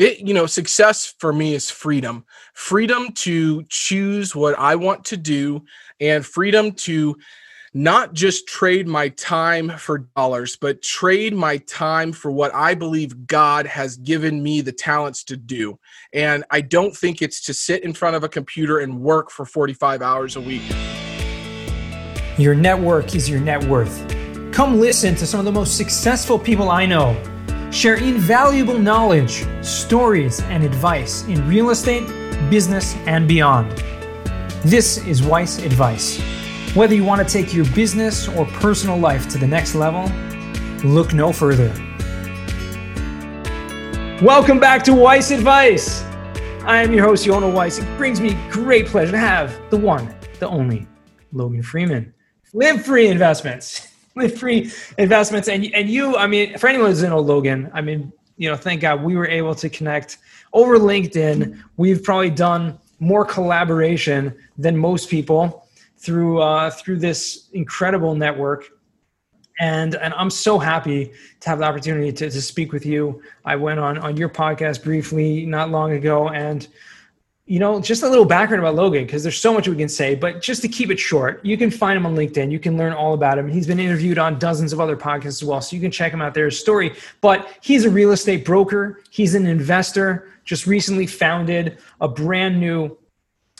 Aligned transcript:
it 0.00 0.26
you 0.26 0.32
know 0.32 0.46
success 0.46 1.14
for 1.18 1.32
me 1.32 1.54
is 1.54 1.70
freedom. 1.70 2.24
Freedom 2.54 3.12
to 3.12 3.62
choose 3.64 4.34
what 4.34 4.58
i 4.58 4.74
want 4.74 5.04
to 5.04 5.16
do 5.16 5.62
and 6.00 6.24
freedom 6.24 6.72
to 6.72 7.16
not 7.74 8.14
just 8.14 8.48
trade 8.48 8.88
my 8.88 9.10
time 9.10 9.70
for 9.76 9.98
dollars 10.16 10.56
but 10.56 10.82
trade 10.82 11.34
my 11.34 11.58
time 11.58 12.12
for 12.12 12.30
what 12.32 12.52
i 12.54 12.74
believe 12.74 13.26
god 13.26 13.66
has 13.66 13.98
given 13.98 14.42
me 14.42 14.62
the 14.62 14.72
talents 14.72 15.22
to 15.22 15.36
do. 15.36 15.78
And 16.14 16.44
i 16.50 16.62
don't 16.62 16.96
think 16.96 17.20
it's 17.20 17.42
to 17.42 17.54
sit 17.54 17.84
in 17.84 17.92
front 17.92 18.16
of 18.16 18.24
a 18.24 18.28
computer 18.28 18.78
and 18.78 19.00
work 19.00 19.30
for 19.30 19.44
45 19.44 20.00
hours 20.00 20.36
a 20.36 20.40
week. 20.40 20.62
Your 22.38 22.54
network 22.54 23.14
is 23.14 23.28
your 23.28 23.40
net 23.40 23.62
worth. 23.64 24.08
Come 24.50 24.80
listen 24.80 25.14
to 25.16 25.26
some 25.26 25.40
of 25.40 25.44
the 25.44 25.52
most 25.52 25.76
successful 25.76 26.38
people 26.38 26.70
i 26.70 26.86
know 26.86 27.29
share 27.70 27.96
invaluable 27.96 28.78
knowledge, 28.78 29.46
stories, 29.64 30.40
and 30.42 30.64
advice 30.64 31.22
in 31.24 31.46
real 31.46 31.70
estate, 31.70 32.06
business, 32.50 32.96
and 33.06 33.28
beyond. 33.28 33.70
This 34.64 34.98
is 35.06 35.22
Weiss 35.22 35.58
Advice. 35.58 36.20
Whether 36.74 36.96
you 36.96 37.04
want 37.04 37.26
to 37.26 37.32
take 37.32 37.54
your 37.54 37.64
business 37.66 38.26
or 38.26 38.44
personal 38.46 38.98
life 38.98 39.28
to 39.28 39.38
the 39.38 39.46
next 39.46 39.76
level, 39.76 40.10
look 40.82 41.12
no 41.12 41.32
further. 41.32 41.72
Welcome 44.20 44.58
back 44.58 44.82
to 44.84 44.92
Weiss 44.92 45.30
Advice. 45.30 46.02
I 46.64 46.82
am 46.82 46.92
your 46.92 47.04
host, 47.04 47.24
Yona 47.24 47.52
Weiss. 47.54 47.78
It 47.78 47.96
brings 47.96 48.20
me 48.20 48.36
great 48.50 48.86
pleasure 48.86 49.12
to 49.12 49.18
have 49.18 49.56
the 49.70 49.76
one, 49.76 50.12
the 50.40 50.48
only 50.48 50.88
Logan 51.32 51.62
Freeman. 51.62 52.12
Live 52.52 52.84
Free 52.84 53.06
Investments 53.06 53.86
free 54.36 54.70
investments. 54.98 55.48
And 55.48 55.66
and 55.74 55.88
you, 55.88 56.16
I 56.16 56.26
mean, 56.26 56.58
for 56.58 56.68
anyone 56.68 56.90
who's 56.90 57.02
in 57.02 57.12
Old 57.12 57.26
Logan, 57.26 57.70
I 57.72 57.80
mean, 57.80 58.12
you 58.36 58.50
know, 58.50 58.56
thank 58.56 58.80
God 58.80 59.02
we 59.02 59.16
were 59.16 59.28
able 59.28 59.54
to 59.54 59.68
connect 59.68 60.18
over 60.52 60.78
LinkedIn. 60.78 61.60
We've 61.76 62.02
probably 62.02 62.30
done 62.30 62.78
more 62.98 63.24
collaboration 63.24 64.34
than 64.58 64.76
most 64.76 65.08
people 65.08 65.66
through 65.98 66.40
uh, 66.40 66.70
through 66.70 66.98
this 66.98 67.48
incredible 67.52 68.14
network. 68.14 68.70
And, 69.60 69.94
and 69.96 70.14
I'm 70.14 70.30
so 70.30 70.58
happy 70.58 71.12
to 71.40 71.50
have 71.50 71.58
the 71.58 71.66
opportunity 71.66 72.10
to, 72.12 72.30
to 72.30 72.42
speak 72.42 72.72
with 72.72 72.86
you. 72.86 73.22
I 73.44 73.56
went 73.56 73.78
on, 73.78 73.98
on 73.98 74.16
your 74.16 74.30
podcast 74.30 74.82
briefly 74.82 75.44
not 75.44 75.70
long 75.70 75.92
ago, 75.92 76.30
and 76.30 76.66
you 77.50 77.58
know, 77.58 77.80
just 77.80 78.04
a 78.04 78.08
little 78.08 78.24
background 78.24 78.62
about 78.62 78.76
Logan 78.76 79.04
because 79.04 79.24
there's 79.24 79.36
so 79.36 79.52
much 79.52 79.66
we 79.66 79.74
can 79.74 79.88
say, 79.88 80.14
but 80.14 80.40
just 80.40 80.62
to 80.62 80.68
keep 80.68 80.88
it 80.88 81.00
short, 81.00 81.44
you 81.44 81.58
can 81.58 81.68
find 81.68 81.96
him 81.96 82.06
on 82.06 82.14
LinkedIn. 82.14 82.52
You 82.52 82.60
can 82.60 82.76
learn 82.76 82.92
all 82.92 83.12
about 83.12 83.38
him. 83.38 83.48
He's 83.48 83.66
been 83.66 83.80
interviewed 83.80 84.18
on 84.18 84.38
dozens 84.38 84.72
of 84.72 84.78
other 84.78 84.96
podcasts 84.96 85.26
as 85.26 85.42
well, 85.42 85.60
so 85.60 85.74
you 85.74 85.82
can 85.82 85.90
check 85.90 86.12
him 86.12 86.22
out 86.22 86.32
there. 86.32 86.44
His 86.44 86.60
story, 86.60 86.94
but 87.20 87.58
he's 87.60 87.84
a 87.84 87.90
real 87.90 88.12
estate 88.12 88.44
broker. 88.44 89.02
He's 89.10 89.34
an 89.34 89.46
investor. 89.46 90.28
Just 90.44 90.68
recently 90.68 91.08
founded 91.08 91.78
a 92.00 92.06
brand 92.06 92.60
new 92.60 92.96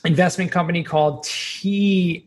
investment 0.05 0.53
company 0.53 0.85
called 0.85 1.25
TFTW, 1.25 2.23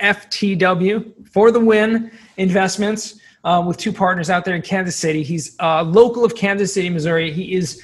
FTW 0.00 1.28
for 1.28 1.50
the 1.50 1.60
win 1.60 2.10
investments. 2.38 3.20
Um, 3.44 3.66
with 3.66 3.76
two 3.76 3.92
partners 3.92 4.28
out 4.28 4.44
there 4.44 4.56
in 4.56 4.62
Kansas 4.62 4.96
City. 4.96 5.22
He's 5.22 5.54
uh, 5.60 5.84
local 5.84 6.24
of 6.24 6.34
Kansas 6.34 6.74
City, 6.74 6.90
Missouri. 6.90 7.30
He 7.30 7.54
is, 7.54 7.80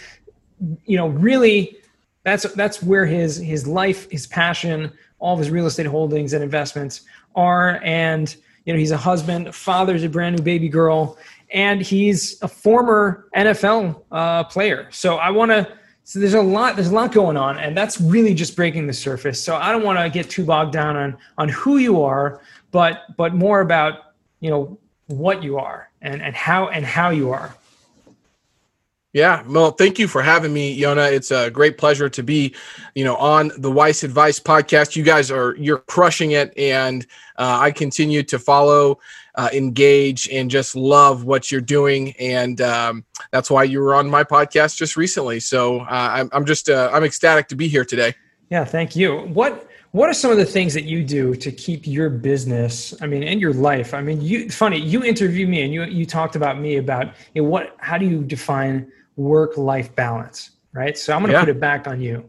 you 0.86 0.96
know, 0.96 1.06
really 1.06 1.78
that's 2.24 2.44
that's 2.54 2.82
where 2.82 3.04
his 3.06 3.36
his 3.36 3.66
life, 3.66 4.10
his 4.10 4.26
passion, 4.26 4.92
all 5.18 5.34
of 5.34 5.38
his 5.38 5.50
real 5.50 5.66
estate 5.66 5.86
holdings 5.86 6.32
and 6.32 6.42
investments 6.42 7.02
are. 7.34 7.80
And 7.82 8.34
you 8.64 8.72
know, 8.72 8.78
he's 8.78 8.92
a 8.92 8.96
husband, 8.96 9.54
father's 9.54 10.04
a 10.04 10.08
brand 10.08 10.36
new 10.36 10.42
baby 10.42 10.68
girl, 10.68 11.18
and 11.50 11.82
he's 11.82 12.40
a 12.42 12.48
former 12.48 13.28
NFL 13.36 14.02
uh, 14.12 14.44
player. 14.44 14.88
So 14.90 15.16
I 15.16 15.30
want 15.30 15.50
to. 15.50 15.76
So 16.04 16.18
there's 16.18 16.34
a 16.34 16.42
lot. 16.42 16.74
There's 16.74 16.88
a 16.88 16.94
lot 16.94 17.12
going 17.12 17.36
on, 17.36 17.58
and 17.58 17.76
that's 17.76 18.00
really 18.00 18.34
just 18.34 18.56
breaking 18.56 18.86
the 18.86 18.92
surface. 18.92 19.42
So 19.42 19.56
I 19.56 19.70
don't 19.70 19.84
want 19.84 19.98
to 20.00 20.10
get 20.10 20.28
too 20.28 20.44
bogged 20.44 20.72
down 20.72 20.96
on 20.96 21.16
on 21.38 21.48
who 21.48 21.78
you 21.78 22.02
are, 22.02 22.40
but 22.70 23.02
but 23.16 23.34
more 23.34 23.61
about 23.61 24.14
you 24.40 24.50
know 24.50 24.78
what 25.06 25.42
you 25.42 25.58
are 25.58 25.90
and 26.00 26.20
and 26.20 26.34
how 26.34 26.68
and 26.68 26.84
how 26.84 27.11
you 27.11 27.30
are. 27.30 27.55
Yeah, 29.12 29.42
well, 29.46 29.73
thank 29.73 29.98
you 29.98 30.08
for 30.08 30.23
having 30.23 30.55
me, 30.55 30.78
Yona. 30.78 31.12
It's 31.12 31.30
a 31.30 31.50
great 31.50 31.77
pleasure 31.77 32.08
to 32.08 32.23
be, 32.23 32.55
you 32.95 33.05
know, 33.05 33.17
on 33.17 33.52
the 33.58 33.70
Weiss 33.70 34.05
Advice 34.05 34.40
podcast. 34.40 34.96
You 34.96 35.02
guys 35.02 35.30
are 35.30 35.55
you're 35.56 35.80
crushing 35.80 36.30
it, 36.30 36.56
and 36.56 37.06
uh, 37.36 37.58
I 37.61 37.73
continue 37.73 38.23
to 38.23 38.39
follow, 38.39 39.00
uh, 39.34 39.50
engage, 39.52 40.30
and 40.30 40.50
just 40.50 40.74
love 40.74 41.24
what 41.24 41.52
you're 41.52 41.61
doing. 41.61 42.12
And 42.18 42.62
um, 42.62 43.05
that's 43.33 43.50
why 43.50 43.64
you 43.64 43.80
were 43.80 43.95
on 43.95 44.08
my 44.08 44.24
podcast 44.24 44.77
just 44.77 44.96
recently. 44.96 45.40
So 45.40 45.80
uh, 45.80 45.86
I'm, 45.90 46.30
I'm 46.33 46.46
just 46.46 46.70
uh, 46.70 46.89
I'm 46.90 47.05
ecstatic 47.05 47.48
to 47.48 47.55
be 47.55 47.68
here 47.68 47.84
today. 47.84 48.14
Yeah, 48.48 48.64
thank 48.64 48.96
you. 48.96 49.18
What 49.27 49.68
what 49.90 50.08
are 50.08 50.14
some 50.14 50.30
of 50.30 50.39
the 50.39 50.46
things 50.46 50.73
that 50.73 50.84
you 50.84 51.05
do 51.05 51.34
to 51.34 51.52
keep 51.52 51.86
your 51.86 52.08
business 52.08 52.94
i 53.02 53.06
mean 53.06 53.23
and 53.23 53.42
your 53.42 53.52
life 53.52 53.92
i 53.92 54.00
mean 54.00 54.23
you 54.23 54.48
funny 54.48 54.79
you 54.79 55.05
interviewed 55.05 55.50
me 55.50 55.61
and 55.61 55.74
you 55.74 55.84
you 55.84 56.06
talked 56.06 56.34
about 56.34 56.58
me 56.58 56.79
about 56.79 57.08
you 57.34 57.42
know, 57.42 57.48
what 57.50 57.77
how 57.79 57.98
do 57.98 58.06
you 58.06 58.24
define 58.24 58.90
work 59.17 59.56
life 59.56 59.95
balance, 59.95 60.52
right? 60.73 60.96
So 60.96 61.12
I'm 61.12 61.20
going 61.20 61.33
to 61.33 61.39
yeah. 61.39 61.40
put 61.40 61.48
it 61.48 61.61
back 61.61 61.86
on 61.86 62.00
you. 62.00 62.28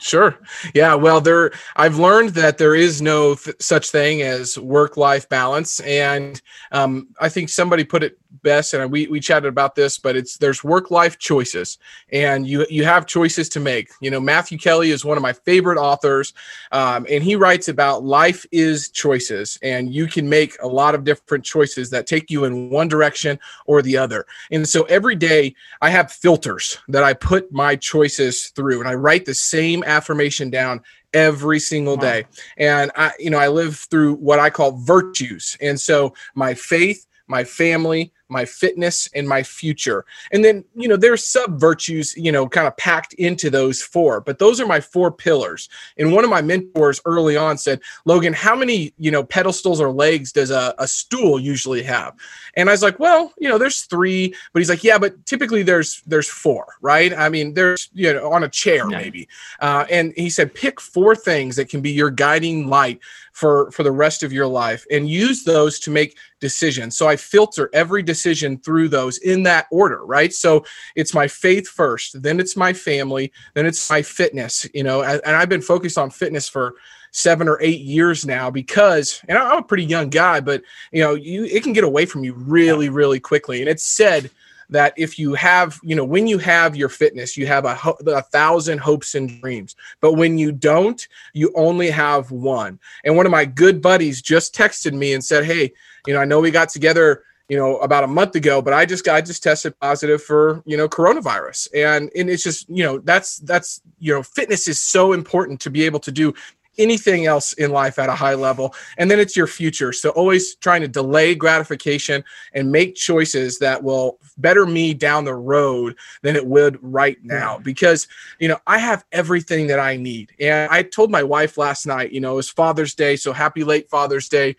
Sure. 0.00 0.38
Yeah. 0.74 0.94
Well, 0.94 1.20
there, 1.20 1.50
I've 1.74 1.98
learned 1.98 2.30
that 2.30 2.56
there 2.56 2.74
is 2.74 3.02
no 3.02 3.34
th- 3.34 3.56
such 3.60 3.90
thing 3.90 4.22
as 4.22 4.56
work 4.56 4.96
life 4.96 5.28
balance. 5.28 5.80
And 5.80 6.40
um, 6.70 7.08
I 7.20 7.28
think 7.28 7.48
somebody 7.48 7.84
put 7.84 8.04
it 8.04 8.16
best 8.42 8.74
and 8.74 8.90
we, 8.90 9.06
we 9.06 9.20
chatted 9.20 9.48
about 9.48 9.74
this 9.74 9.98
but 9.98 10.16
it's 10.16 10.36
there's 10.38 10.62
work 10.62 10.90
life 10.90 11.18
choices 11.18 11.78
and 12.12 12.46
you 12.46 12.66
you 12.68 12.84
have 12.84 13.06
choices 13.06 13.48
to 13.48 13.60
make. 13.60 13.88
You 14.00 14.10
know 14.10 14.20
matthew 14.20 14.58
kelly 14.58 14.90
is 14.90 15.04
one 15.04 15.16
of 15.16 15.22
my 15.22 15.32
favorite 15.32 15.78
authors 15.78 16.32
um, 16.72 17.06
and 17.10 17.22
he 17.24 17.36
writes 17.36 17.68
about 17.68 18.04
life 18.04 18.44
is 18.52 18.90
choices 18.90 19.58
and 19.62 19.92
you 19.92 20.06
can 20.06 20.28
make 20.28 20.56
a 20.62 20.66
lot 20.66 20.94
of 20.94 21.04
different 21.04 21.44
choices 21.44 21.90
that 21.90 22.06
take 22.06 22.30
you 22.30 22.44
in 22.44 22.70
one 22.70 22.88
direction 22.88 23.38
or 23.66 23.82
the 23.82 23.96
other. 23.96 24.26
And 24.50 24.68
so 24.68 24.82
every 24.84 25.14
day 25.14 25.54
i 25.80 25.90
have 25.90 26.12
filters 26.12 26.78
that 26.88 27.04
i 27.04 27.14
put 27.14 27.50
my 27.52 27.76
choices 27.76 28.48
through 28.48 28.80
and 28.80 28.88
i 28.88 28.94
write 28.94 29.24
the 29.24 29.34
same 29.34 29.82
affirmation 29.84 30.50
down 30.50 30.80
every 31.14 31.58
single 31.58 31.96
day. 31.96 32.26
And 32.56 32.90
i 32.96 33.12
you 33.18 33.30
know 33.30 33.38
i 33.38 33.48
live 33.48 33.76
through 33.90 34.14
what 34.16 34.38
i 34.38 34.50
call 34.50 34.72
virtues. 34.78 35.56
And 35.60 35.80
so 35.80 36.14
my 36.34 36.54
faith 36.54 37.06
my 37.26 37.44
family 37.44 38.12
my 38.28 38.44
fitness 38.44 39.08
and 39.14 39.28
my 39.28 39.42
future. 39.42 40.04
And 40.32 40.44
then 40.44 40.64
you 40.74 40.88
know 40.88 40.96
there's 40.96 41.24
sub 41.24 41.58
virtues 41.58 42.16
you 42.16 42.32
know 42.32 42.48
kind 42.48 42.66
of 42.66 42.76
packed 42.76 43.14
into 43.14 43.50
those 43.50 43.82
four 43.82 44.20
but 44.20 44.38
those 44.38 44.60
are 44.60 44.66
my 44.66 44.80
four 44.80 45.10
pillars. 45.10 45.68
And 45.96 46.12
one 46.12 46.24
of 46.24 46.30
my 46.30 46.42
mentors 46.42 47.00
early 47.04 47.36
on 47.36 47.58
said 47.58 47.80
logan 48.04 48.32
how 48.32 48.54
many 48.54 48.92
you 48.98 49.10
know 49.10 49.22
pedestals 49.22 49.80
or 49.80 49.90
legs 49.90 50.32
does 50.32 50.50
a, 50.50 50.74
a 50.78 50.86
stool 50.88 51.38
usually 51.38 51.82
have? 51.82 52.14
And 52.54 52.68
i 52.68 52.72
was 52.72 52.82
like 52.82 52.98
well 52.98 53.32
you 53.38 53.48
know 53.48 53.58
there's 53.58 53.82
three 53.82 54.34
but 54.52 54.60
he's 54.60 54.70
like 54.70 54.84
yeah 54.84 54.98
but 54.98 55.24
typically 55.26 55.62
there's 55.62 56.02
there's 56.06 56.28
four 56.28 56.66
right? 56.80 57.12
I 57.16 57.28
mean 57.28 57.54
there's 57.54 57.88
you 57.92 58.12
know 58.12 58.32
on 58.32 58.44
a 58.44 58.48
chair 58.48 58.86
maybe. 58.86 59.28
Uh, 59.60 59.84
and 59.90 60.12
he 60.16 60.30
said 60.30 60.54
pick 60.54 60.80
four 60.80 61.14
things 61.14 61.56
that 61.56 61.68
can 61.68 61.80
be 61.80 61.90
your 61.90 62.10
guiding 62.10 62.68
light 62.68 63.00
for 63.32 63.70
for 63.70 63.82
the 63.82 63.92
rest 63.92 64.22
of 64.22 64.32
your 64.32 64.46
life 64.46 64.84
and 64.90 65.08
use 65.08 65.44
those 65.44 65.78
to 65.80 65.90
make 65.90 66.16
decisions. 66.40 66.96
So 66.96 67.08
i 67.08 67.16
filter 67.16 67.70
every 67.72 68.02
decision 68.02 68.17
through 68.58 68.88
those 68.88 69.18
in 69.18 69.42
that 69.42 69.66
order 69.70 70.04
right 70.04 70.32
so 70.32 70.64
it's 70.96 71.14
my 71.14 71.26
faith 71.26 71.68
first 71.68 72.20
then 72.22 72.40
it's 72.40 72.56
my 72.56 72.72
family 72.72 73.32
then 73.54 73.66
it's 73.66 73.88
my 73.90 74.02
fitness 74.02 74.66
you 74.74 74.82
know 74.82 75.02
and, 75.02 75.20
and 75.24 75.36
i've 75.36 75.48
been 75.48 75.62
focused 75.62 75.98
on 75.98 76.10
fitness 76.10 76.48
for 76.48 76.74
seven 77.10 77.48
or 77.48 77.60
eight 77.62 77.80
years 77.80 78.26
now 78.26 78.50
because 78.50 79.22
and 79.28 79.38
i'm 79.38 79.58
a 79.58 79.62
pretty 79.62 79.84
young 79.84 80.08
guy 80.08 80.40
but 80.40 80.62
you 80.92 81.02
know 81.02 81.14
you 81.14 81.44
it 81.44 81.62
can 81.62 81.72
get 81.72 81.84
away 81.84 82.04
from 82.04 82.24
you 82.24 82.34
really 82.34 82.88
really 82.88 83.20
quickly 83.20 83.60
and 83.60 83.68
it's 83.68 83.84
said 83.84 84.30
that 84.70 84.92
if 84.96 85.18
you 85.18 85.34
have, 85.34 85.80
you 85.82 85.96
know, 85.96 86.04
when 86.04 86.26
you 86.26 86.38
have 86.38 86.76
your 86.76 86.88
fitness, 86.88 87.36
you 87.36 87.46
have 87.46 87.64
a, 87.64 87.74
ho- 87.74 87.98
a 88.06 88.22
thousand 88.22 88.78
hopes 88.78 89.14
and 89.14 89.40
dreams. 89.40 89.76
But 90.00 90.14
when 90.14 90.36
you 90.36 90.52
don't, 90.52 91.06
you 91.32 91.52
only 91.54 91.90
have 91.90 92.30
one. 92.30 92.78
And 93.04 93.16
one 93.16 93.26
of 93.26 93.32
my 93.32 93.44
good 93.44 93.80
buddies 93.80 94.20
just 94.20 94.54
texted 94.54 94.92
me 94.92 95.14
and 95.14 95.24
said, 95.24 95.44
Hey, 95.44 95.72
you 96.06 96.14
know, 96.14 96.20
I 96.20 96.24
know 96.24 96.40
we 96.40 96.50
got 96.50 96.68
together 96.68 97.24
you 97.48 97.56
know 97.56 97.78
about 97.78 98.04
a 98.04 98.06
month 98.06 98.34
ago 98.34 98.60
but 98.60 98.72
i 98.72 98.84
just 98.84 99.04
got 99.04 99.16
I 99.16 99.20
just 99.20 99.42
tested 99.42 99.78
positive 99.80 100.22
for 100.22 100.62
you 100.64 100.76
know 100.76 100.88
coronavirus 100.88 101.68
and 101.74 102.10
and 102.14 102.30
it's 102.30 102.42
just 102.42 102.68
you 102.68 102.84
know 102.84 102.98
that's 102.98 103.38
that's 103.38 103.80
you 103.98 104.14
know 104.14 104.22
fitness 104.22 104.68
is 104.68 104.80
so 104.80 105.12
important 105.12 105.60
to 105.62 105.70
be 105.70 105.84
able 105.84 106.00
to 106.00 106.12
do 106.12 106.34
anything 106.78 107.26
else 107.26 107.52
in 107.54 107.72
life 107.72 107.98
at 107.98 108.08
a 108.08 108.14
high 108.14 108.34
level. 108.34 108.74
And 108.96 109.10
then 109.10 109.18
it's 109.18 109.36
your 109.36 109.46
future. 109.46 109.92
So 109.92 110.10
always 110.10 110.54
trying 110.54 110.80
to 110.82 110.88
delay 110.88 111.34
gratification 111.34 112.24
and 112.54 112.70
make 112.70 112.94
choices 112.94 113.58
that 113.58 113.82
will 113.82 114.18
better 114.38 114.64
me 114.64 114.94
down 114.94 115.24
the 115.24 115.34
road 115.34 115.96
than 116.22 116.36
it 116.36 116.46
would 116.46 116.78
right 116.80 117.18
now. 117.22 117.58
Because, 117.58 118.06
you 118.38 118.48
know, 118.48 118.58
I 118.66 118.78
have 118.78 119.04
everything 119.12 119.66
that 119.66 119.80
I 119.80 119.96
need. 119.96 120.32
And 120.40 120.70
I 120.70 120.84
told 120.84 121.10
my 121.10 121.22
wife 121.22 121.58
last 121.58 121.86
night, 121.86 122.12
you 122.12 122.20
know, 122.20 122.34
it 122.34 122.36
was 122.36 122.50
Father's 122.50 122.94
Day. 122.94 123.16
So 123.16 123.32
happy 123.32 123.64
late 123.64 123.90
Father's 123.90 124.28
Day, 124.28 124.56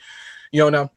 you 0.52 0.70
know. 0.70 0.92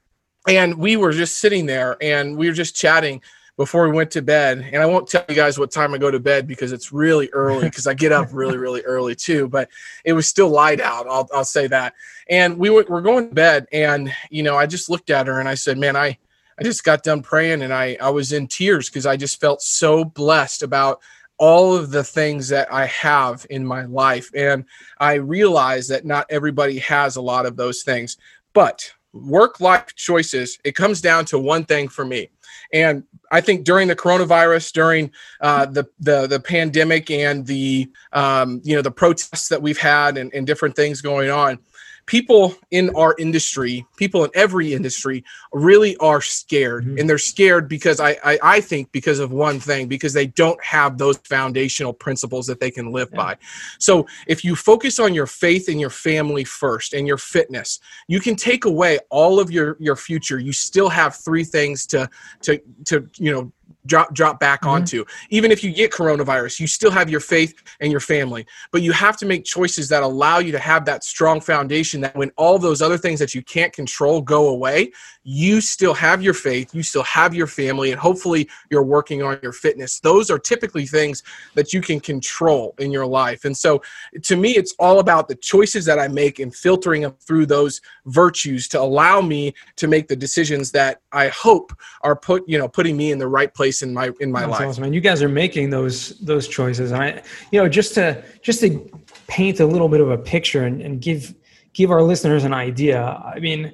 And 0.48 0.74
we 0.76 0.96
were 0.96 1.12
just 1.12 1.38
sitting 1.38 1.66
there 1.66 1.96
and 2.00 2.36
we 2.36 2.48
were 2.48 2.54
just 2.54 2.74
chatting 2.74 3.22
before 3.56 3.86
we 3.86 3.94
went 3.94 4.10
to 4.12 4.22
bed. 4.22 4.68
And 4.72 4.82
I 4.82 4.86
won't 4.86 5.08
tell 5.08 5.24
you 5.28 5.34
guys 5.34 5.58
what 5.58 5.70
time 5.70 5.94
I 5.94 5.98
go 5.98 6.10
to 6.10 6.18
bed 6.18 6.48
because 6.48 6.72
it's 6.72 6.92
really 6.92 7.28
early 7.32 7.64
because 7.68 7.86
I 7.86 7.94
get 7.94 8.12
up 8.12 8.28
really, 8.32 8.56
really 8.56 8.82
early 8.82 9.14
too. 9.14 9.48
But 9.48 9.68
it 10.04 10.14
was 10.14 10.26
still 10.26 10.48
light 10.48 10.80
out. 10.80 11.06
I'll, 11.08 11.28
I'll 11.32 11.44
say 11.44 11.66
that. 11.68 11.94
And 12.28 12.58
we 12.58 12.70
were, 12.70 12.84
we're 12.88 13.02
going 13.02 13.28
to 13.28 13.34
bed. 13.34 13.66
And, 13.72 14.12
you 14.30 14.42
know, 14.42 14.56
I 14.56 14.66
just 14.66 14.90
looked 14.90 15.10
at 15.10 15.26
her 15.26 15.38
and 15.38 15.48
I 15.48 15.54
said, 15.54 15.78
man, 15.78 15.96
I, 15.96 16.18
I 16.58 16.64
just 16.64 16.84
got 16.84 17.02
done 17.02 17.22
praying 17.22 17.62
and 17.62 17.72
I, 17.72 17.96
I 18.00 18.10
was 18.10 18.32
in 18.32 18.46
tears 18.46 18.88
because 18.88 19.06
I 19.06 19.16
just 19.16 19.40
felt 19.40 19.62
so 19.62 20.04
blessed 20.04 20.62
about 20.62 21.00
all 21.38 21.74
of 21.74 21.90
the 21.90 22.04
things 22.04 22.48
that 22.48 22.72
I 22.72 22.86
have 22.86 23.46
in 23.50 23.66
my 23.66 23.84
life. 23.84 24.30
And 24.34 24.64
I 24.98 25.14
realize 25.14 25.88
that 25.88 26.04
not 26.04 26.26
everybody 26.30 26.78
has 26.78 27.16
a 27.16 27.22
lot 27.22 27.46
of 27.46 27.56
those 27.56 27.82
things. 27.82 28.16
But 28.52 28.92
work 29.12 29.60
life 29.60 29.94
choices, 29.94 30.58
it 30.64 30.74
comes 30.74 31.00
down 31.00 31.24
to 31.26 31.38
one 31.38 31.64
thing 31.64 31.88
for 31.88 32.04
me. 32.04 32.30
And 32.72 33.04
I 33.30 33.40
think 33.40 33.64
during 33.64 33.88
the 33.88 33.96
coronavirus, 33.96 34.72
during 34.72 35.10
uh, 35.40 35.66
the, 35.66 35.86
the 36.00 36.26
the 36.26 36.40
pandemic, 36.40 37.10
and 37.10 37.46
the 37.46 37.90
um, 38.12 38.60
you 38.64 38.76
know 38.76 38.82
the 38.82 38.90
protests 38.90 39.48
that 39.48 39.60
we've 39.60 39.78
had 39.78 40.16
and, 40.16 40.32
and 40.34 40.46
different 40.46 40.76
things 40.76 41.00
going 41.00 41.30
on, 41.30 41.58
people 42.06 42.54
in 42.70 42.94
our 42.96 43.14
industry, 43.18 43.86
people 43.96 44.24
in 44.24 44.30
every 44.34 44.72
industry, 44.72 45.24
really 45.52 45.96
are 45.98 46.20
scared, 46.20 46.84
mm-hmm. 46.84 46.98
and 46.98 47.08
they're 47.08 47.18
scared 47.18 47.68
because 47.68 48.00
I, 48.00 48.16
I, 48.24 48.38
I 48.42 48.60
think 48.60 48.90
because 48.92 49.18
of 49.18 49.32
one 49.32 49.60
thing 49.60 49.88
because 49.88 50.12
they 50.12 50.26
don't 50.26 50.62
have 50.64 50.98
those 50.98 51.16
foundational 51.18 51.92
principles 51.92 52.46
that 52.46 52.60
they 52.60 52.70
can 52.70 52.92
live 52.92 53.08
yeah. 53.12 53.18
by. 53.18 53.36
So 53.78 54.06
if 54.26 54.44
you 54.44 54.56
focus 54.56 54.98
on 54.98 55.14
your 55.14 55.26
faith 55.26 55.68
and 55.68 55.80
your 55.80 55.90
family 55.90 56.44
first 56.44 56.92
and 56.92 57.06
your 57.06 57.18
fitness, 57.18 57.80
you 58.08 58.20
can 58.20 58.36
take 58.36 58.64
away 58.64 58.98
all 59.10 59.38
of 59.38 59.50
your 59.50 59.76
your 59.78 59.96
future. 59.96 60.38
You 60.38 60.52
still 60.52 60.88
have 60.88 61.16
three 61.16 61.44
things 61.44 61.86
to 61.88 62.08
to 62.42 62.60
to 62.86 63.08
you 63.18 63.32
know 63.32 63.52
drop 63.86 64.12
drop 64.14 64.38
back 64.40 64.62
mm-hmm. 64.62 64.70
onto. 64.70 65.04
Even 65.30 65.50
if 65.50 65.62
you 65.64 65.72
get 65.72 65.90
coronavirus, 65.90 66.60
you 66.60 66.66
still 66.66 66.90
have 66.90 67.10
your 67.10 67.20
faith 67.20 67.54
and 67.80 67.90
your 67.90 68.00
family. 68.00 68.46
But 68.70 68.82
you 68.82 68.92
have 68.92 69.16
to 69.18 69.26
make 69.26 69.44
choices 69.44 69.88
that 69.88 70.02
allow 70.02 70.38
you 70.38 70.52
to 70.52 70.58
have 70.58 70.84
that 70.86 71.04
strong 71.04 71.40
foundation 71.40 72.00
that 72.02 72.16
when 72.16 72.30
all 72.36 72.58
those 72.58 72.82
other 72.82 72.98
things 72.98 73.18
that 73.20 73.34
you 73.34 73.42
can't 73.42 73.72
control 73.72 74.20
go 74.20 74.48
away, 74.48 74.92
you 75.24 75.60
still 75.60 75.94
have 75.94 76.22
your 76.22 76.34
faith, 76.34 76.74
you 76.74 76.82
still 76.82 77.02
have 77.04 77.34
your 77.34 77.46
family, 77.46 77.90
and 77.90 78.00
hopefully 78.00 78.48
you're 78.70 78.82
working 78.82 79.22
on 79.22 79.38
your 79.42 79.52
fitness. 79.52 80.00
Those 80.00 80.30
are 80.30 80.38
typically 80.38 80.86
things 80.86 81.22
that 81.54 81.72
you 81.72 81.80
can 81.80 82.00
control 82.00 82.74
in 82.78 82.90
your 82.90 83.06
life. 83.06 83.44
And 83.44 83.56
so 83.56 83.82
to 84.22 84.36
me, 84.36 84.52
it's 84.56 84.74
all 84.78 84.98
about 84.98 85.28
the 85.28 85.36
choices 85.36 85.84
that 85.86 85.98
I 85.98 86.08
make 86.08 86.38
and 86.38 86.54
filtering 86.54 87.02
them 87.02 87.14
through 87.20 87.46
those 87.46 87.80
virtues 88.06 88.68
to 88.68 88.80
allow 88.80 89.20
me 89.20 89.54
to 89.76 89.88
make 89.88 90.08
the 90.08 90.16
decisions 90.16 90.70
that 90.72 91.00
I 91.12 91.28
hope 91.28 91.72
are 92.02 92.16
put, 92.16 92.48
you 92.48 92.58
know, 92.58 92.68
putting 92.68 92.96
me 92.96 93.12
in 93.12 93.18
the 93.18 93.28
right 93.28 93.52
place 93.52 93.71
place 93.72 93.82
in 93.82 93.94
my 93.94 94.10
in 94.20 94.30
my 94.30 94.40
That's 94.40 94.52
life. 94.52 94.68
Awesome, 94.68 94.82
man. 94.82 94.92
You 94.92 95.00
guys 95.00 95.22
are 95.22 95.28
making 95.28 95.70
those 95.70 96.18
those 96.20 96.48
choices, 96.48 96.92
and 96.92 97.02
I, 97.02 97.22
you 97.50 97.60
know, 97.60 97.68
just 97.68 97.94
to 97.94 98.22
just 98.42 98.60
to 98.60 98.88
paint 99.26 99.60
a 99.60 99.66
little 99.66 99.88
bit 99.88 100.00
of 100.00 100.10
a 100.10 100.18
picture 100.18 100.64
and, 100.64 100.80
and 100.82 101.00
give 101.00 101.34
give 101.72 101.90
our 101.90 102.02
listeners 102.02 102.44
an 102.44 102.52
idea. 102.52 103.02
I 103.02 103.38
mean, 103.40 103.72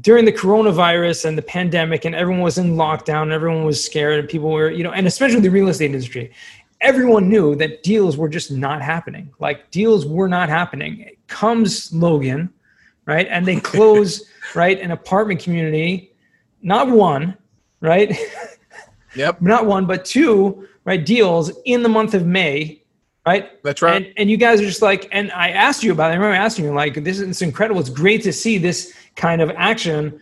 during 0.00 0.24
the 0.24 0.32
coronavirus 0.32 1.24
and 1.24 1.36
the 1.36 1.42
pandemic, 1.42 2.04
and 2.04 2.14
everyone 2.14 2.42
was 2.42 2.58
in 2.58 2.76
lockdown, 2.76 3.22
and 3.22 3.32
everyone 3.32 3.64
was 3.64 3.84
scared, 3.84 4.20
and 4.20 4.28
people 4.28 4.50
were, 4.50 4.70
you 4.70 4.84
know, 4.84 4.92
and 4.92 5.06
especially 5.06 5.40
the 5.40 5.50
real 5.50 5.68
estate 5.68 5.86
industry, 5.86 6.32
everyone 6.80 7.28
knew 7.28 7.56
that 7.56 7.82
deals 7.82 8.16
were 8.16 8.28
just 8.28 8.52
not 8.52 8.80
happening. 8.82 9.32
Like 9.38 9.70
deals 9.70 10.06
were 10.06 10.28
not 10.28 10.48
happening. 10.48 11.00
It 11.00 11.18
comes 11.26 11.92
Logan, 11.92 12.50
right, 13.06 13.26
and 13.28 13.44
they 13.46 13.56
close 13.74 14.24
right 14.54 14.78
an 14.80 14.92
apartment 14.92 15.40
community, 15.40 16.12
not 16.62 16.88
one, 16.88 17.36
right. 17.80 18.16
Yep. 19.16 19.42
Not 19.42 19.66
one, 19.66 19.86
but 19.86 20.04
two, 20.04 20.68
right? 20.84 21.04
Deals 21.04 21.50
in 21.64 21.82
the 21.82 21.88
month 21.88 22.14
of 22.14 22.26
May, 22.26 22.82
right? 23.26 23.62
That's 23.62 23.82
right. 23.82 23.96
And, 23.96 24.12
and 24.16 24.30
you 24.30 24.36
guys 24.36 24.60
are 24.60 24.66
just 24.66 24.82
like, 24.82 25.08
and 25.12 25.32
I 25.32 25.50
asked 25.50 25.82
you 25.82 25.92
about 25.92 26.10
it. 26.10 26.14
I 26.14 26.16
remember 26.16 26.36
asking 26.36 26.66
you, 26.66 26.72
like, 26.72 27.02
this 27.02 27.18
is 27.18 27.42
incredible. 27.42 27.80
It's 27.80 27.90
great 27.90 28.22
to 28.22 28.32
see 28.32 28.58
this 28.58 28.94
kind 29.16 29.40
of 29.40 29.50
action 29.56 30.20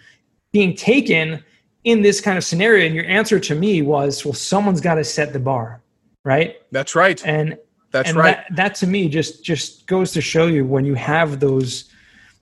being 0.52 0.74
taken 0.74 1.42
in 1.84 2.00
this 2.00 2.20
kind 2.20 2.38
of 2.38 2.44
scenario. 2.44 2.86
And 2.86 2.94
your 2.94 3.04
answer 3.04 3.38
to 3.38 3.54
me 3.54 3.82
was, 3.82 4.24
well, 4.24 4.32
someone's 4.32 4.80
got 4.80 4.94
to 4.94 5.04
set 5.04 5.32
the 5.32 5.40
bar, 5.40 5.82
right? 6.24 6.56
That's 6.70 6.94
right. 6.94 7.24
And 7.26 7.58
that's 7.90 8.08
and 8.08 8.18
right. 8.18 8.36
That, 8.48 8.56
that 8.56 8.74
to 8.76 8.86
me 8.86 9.08
just 9.08 9.44
just 9.44 9.86
goes 9.86 10.12
to 10.12 10.20
show 10.20 10.46
you 10.46 10.64
when 10.64 10.84
you 10.84 10.94
have 10.94 11.40
those 11.40 11.90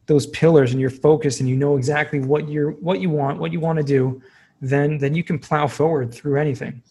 those 0.06 0.26
pillars 0.28 0.72
and 0.72 0.80
you're 0.80 0.90
focused 0.90 1.40
and 1.40 1.48
you 1.48 1.56
know 1.56 1.76
exactly 1.76 2.20
what 2.20 2.48
you're 2.48 2.70
what 2.72 3.00
you 3.00 3.10
want, 3.10 3.38
what 3.38 3.52
you 3.52 3.60
want 3.60 3.78
to 3.78 3.84
do 3.84 4.22
then 4.62 4.96
then 4.98 5.14
you 5.14 5.24
can 5.24 5.38
plow 5.38 5.66
forward 5.66 6.14
through 6.14 6.38
anything. 6.38 6.82